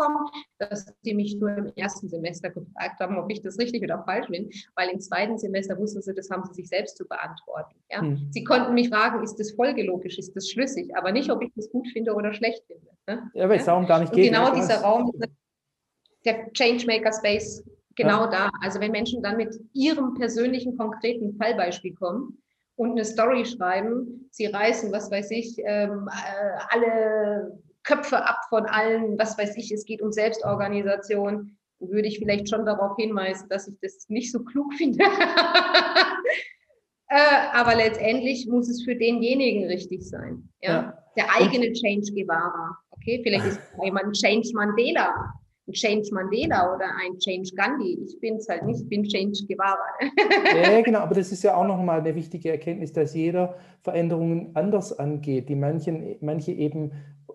[0.00, 0.26] kommen,
[0.58, 4.28] dass sie mich nur im ersten Semester gefragt haben, ob ich das richtig oder falsch
[4.28, 7.76] bin, weil im zweiten Semester wussten sie, das haben sie sich selbst zu beantworten.
[7.90, 8.00] Ja?
[8.00, 8.28] Hm.
[8.30, 11.70] Sie konnten mich fragen, ist das folgelogisch, ist das schlüssig, aber nicht, ob ich das
[11.70, 12.86] gut finde oder schlecht finde.
[13.06, 13.30] Ne?
[13.34, 14.32] Ja, weil es darum gar nicht geht.
[14.32, 15.12] Genau dieser Raum,
[16.24, 17.64] der Changemaker Space,
[17.94, 18.30] genau ja.
[18.30, 18.50] da.
[18.62, 22.42] Also wenn Menschen dann mit ihrem persönlichen, konkreten Fallbeispiel kommen,
[22.80, 24.26] und eine Story schreiben.
[24.30, 29.70] Sie reißen, was weiß ich, ähm, äh, alle Köpfe ab von allen, was weiß ich,
[29.70, 31.58] es geht um Selbstorganisation.
[31.78, 35.04] Würde ich vielleicht schon darauf hinweisen, dass ich das nicht so klug finde.
[37.08, 40.48] äh, aber letztendlich muss es für denjenigen richtig sein.
[40.62, 40.70] Ja?
[40.70, 40.98] ja.
[41.18, 42.78] Der eigene Change Guevara.
[42.92, 45.34] Okay, vielleicht ist jemand Change Mandela
[45.72, 47.98] Change Mandela oder ein Change Gandhi.
[48.04, 49.78] Ich bin es halt nicht, ich bin Change Guevara.
[50.54, 54.98] ja, genau, aber das ist ja auch nochmal eine wichtige Erkenntnis, dass jeder Veränderungen anders
[54.98, 55.48] angeht.
[55.48, 56.92] Die manchen, manche eben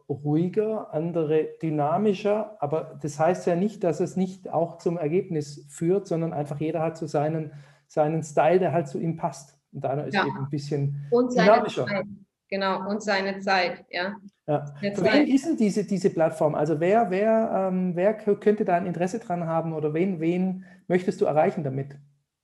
[0.09, 6.07] ruhiger, andere dynamischer, aber das heißt ja nicht, dass es nicht auch zum Ergebnis führt,
[6.07, 7.51] sondern einfach jeder hat so seinen,
[7.87, 9.57] seinen Style, der halt zu ihm passt.
[9.73, 10.25] Und einer ist ja.
[10.25, 11.85] eben ein bisschen und dynamischer.
[11.85, 12.05] Zeit.
[12.49, 14.15] Genau, und seine Zeit, ja.
[14.47, 14.65] ja.
[14.79, 16.53] Für wen ist denn diese, diese Plattform?
[16.53, 21.21] Also wer, wer, ähm, wer könnte da ein Interesse dran haben oder wen, wen möchtest
[21.21, 21.95] du erreichen damit?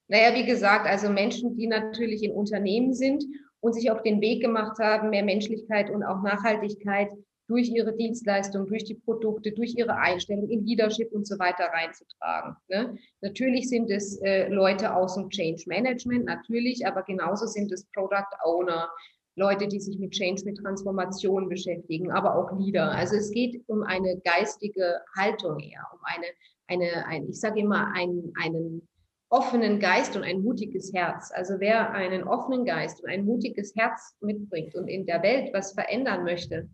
[0.08, 3.24] Naja, wie gesagt, also Menschen, die natürlich in Unternehmen sind
[3.60, 7.10] und sich auf den Weg gemacht haben, mehr Menschlichkeit und auch Nachhaltigkeit
[7.48, 12.56] durch ihre Dienstleistung, durch die Produkte, durch ihre Einstellung in Leadership und so weiter reinzutragen.
[12.70, 12.98] Ne?
[13.22, 18.36] Natürlich sind es äh, Leute aus dem Change Management, natürlich, aber genauso sind es Product
[18.44, 18.90] Owner,
[19.36, 22.92] Leute, die sich mit Change, mit Transformation beschäftigen, aber auch Leader.
[22.92, 26.26] Also es geht um eine geistige Haltung eher, um eine,
[26.68, 28.88] eine, ein, ich sage immer, ein, einen
[29.30, 31.32] offenen Geist und ein mutiges Herz.
[31.34, 35.72] Also wer einen offenen Geist und ein mutiges Herz mitbringt und in der Welt was
[35.72, 36.70] verändern möchte,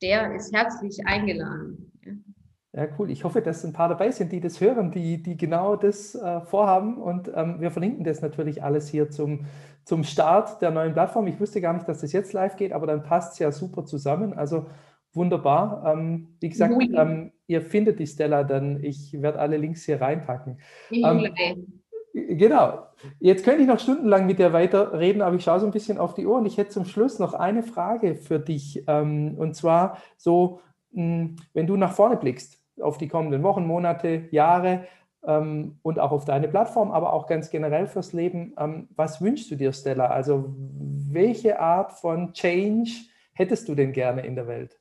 [0.00, 1.87] der ist herzlich eingeladen.
[2.74, 3.10] Ja, cool.
[3.10, 6.42] Ich hoffe, dass ein paar dabei sind, die das hören, die, die genau das äh,
[6.42, 6.98] vorhaben.
[6.98, 9.46] Und ähm, wir verlinken das natürlich alles hier zum,
[9.84, 11.26] zum Start der neuen Plattform.
[11.28, 13.86] Ich wusste gar nicht, dass das jetzt live geht, aber dann passt es ja super
[13.86, 14.34] zusammen.
[14.34, 14.66] Also
[15.14, 15.82] wunderbar.
[15.86, 18.84] Ähm, wie gesagt, ähm, ihr findet die Stella dann.
[18.84, 20.60] Ich werde alle Links hier reinpacken.
[20.90, 21.26] Ähm,
[22.12, 22.86] genau.
[23.18, 26.12] Jetzt könnte ich noch stundenlang mit dir weiterreden, aber ich schaue so ein bisschen auf
[26.12, 28.84] die Uhr und ich hätte zum Schluss noch eine Frage für dich.
[28.86, 30.60] Ähm, und zwar so,
[30.92, 34.86] mh, hm, wenn du nach vorne blickst auf die kommenden Wochen, Monate, Jahre,
[35.26, 38.54] ähm, und auch auf deine Plattform, aber auch ganz generell fürs Leben.
[38.58, 40.06] Ähm, was wünschst du dir, Stella?
[40.06, 40.54] Also
[41.10, 42.90] welche Art von Change
[43.32, 44.78] hättest du denn gerne in der Welt?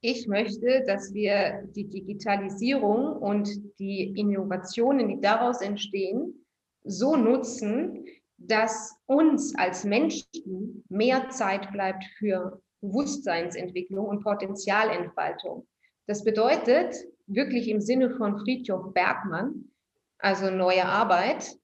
[0.00, 3.48] Ich möchte, dass wir die Digitalisierung und
[3.80, 6.46] die Innovationen, die daraus entstehen,
[6.84, 8.04] so nutzen,
[8.36, 15.66] dass uns als Menschen mehr Zeit bleibt für Bewusstseinsentwicklung und Potenzialentfaltung.
[16.08, 16.96] Das bedeutet,
[17.26, 19.70] wirklich im Sinne von Friedhof Bergmann,
[20.18, 21.54] also neue Arbeit,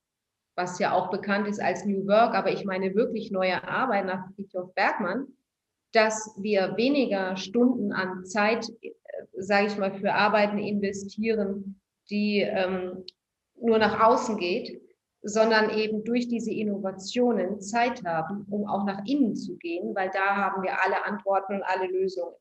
[0.55, 4.31] was ja auch bekannt ist als New Work, aber ich meine wirklich neue Arbeit nach
[4.35, 5.29] Friedhof Bergmann,
[5.93, 8.93] dass wir weniger Stunden an Zeit, äh,
[9.39, 11.81] sage ich mal, für Arbeiten investieren,
[12.11, 13.03] die ähm,
[13.59, 14.83] nur nach außen geht,
[15.23, 20.37] sondern eben durch diese Innovationen Zeit haben, um auch nach innen zu gehen, weil da
[20.37, 22.35] haben wir alle Antworten und alle Lösungen.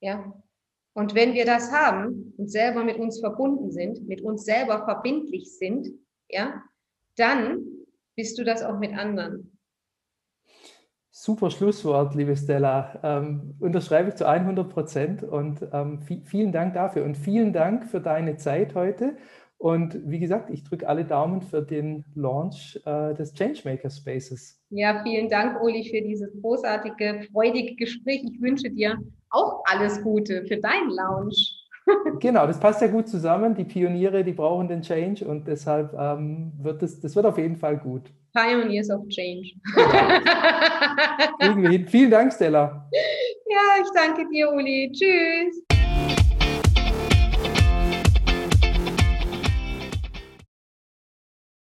[0.00, 0.32] Ja,
[0.94, 5.56] und wenn wir das haben und selber mit uns verbunden sind, mit uns selber verbindlich
[5.56, 5.88] sind,
[6.28, 6.62] ja,
[7.16, 7.64] dann
[8.14, 9.58] bist du das auch mit anderen.
[11.10, 12.98] Super Schlusswort, liebe Stella.
[13.02, 18.00] Ähm, unterschreibe ich zu 100 Prozent und ähm, vielen Dank dafür und vielen Dank für
[18.00, 19.16] deine Zeit heute.
[19.62, 24.60] Und wie gesagt, ich drücke alle Daumen für den Launch äh, des Changemaker Spaces.
[24.70, 28.24] Ja, vielen Dank, Uli, für dieses großartige, freudige Gespräch.
[28.24, 28.98] Ich wünsche dir
[29.30, 31.54] auch alles Gute für deinen Launch.
[32.18, 33.54] genau, das passt ja gut zusammen.
[33.54, 37.56] Die Pioniere, die brauchen den Change und deshalb ähm, wird das, das wird auf jeden
[37.56, 38.10] Fall gut.
[38.34, 39.48] Pioneers of Change.
[41.38, 41.86] Kriegen wir hin.
[41.86, 42.88] Vielen Dank, Stella.
[43.48, 44.90] Ja, ich danke dir, Uli.
[44.92, 45.62] Tschüss.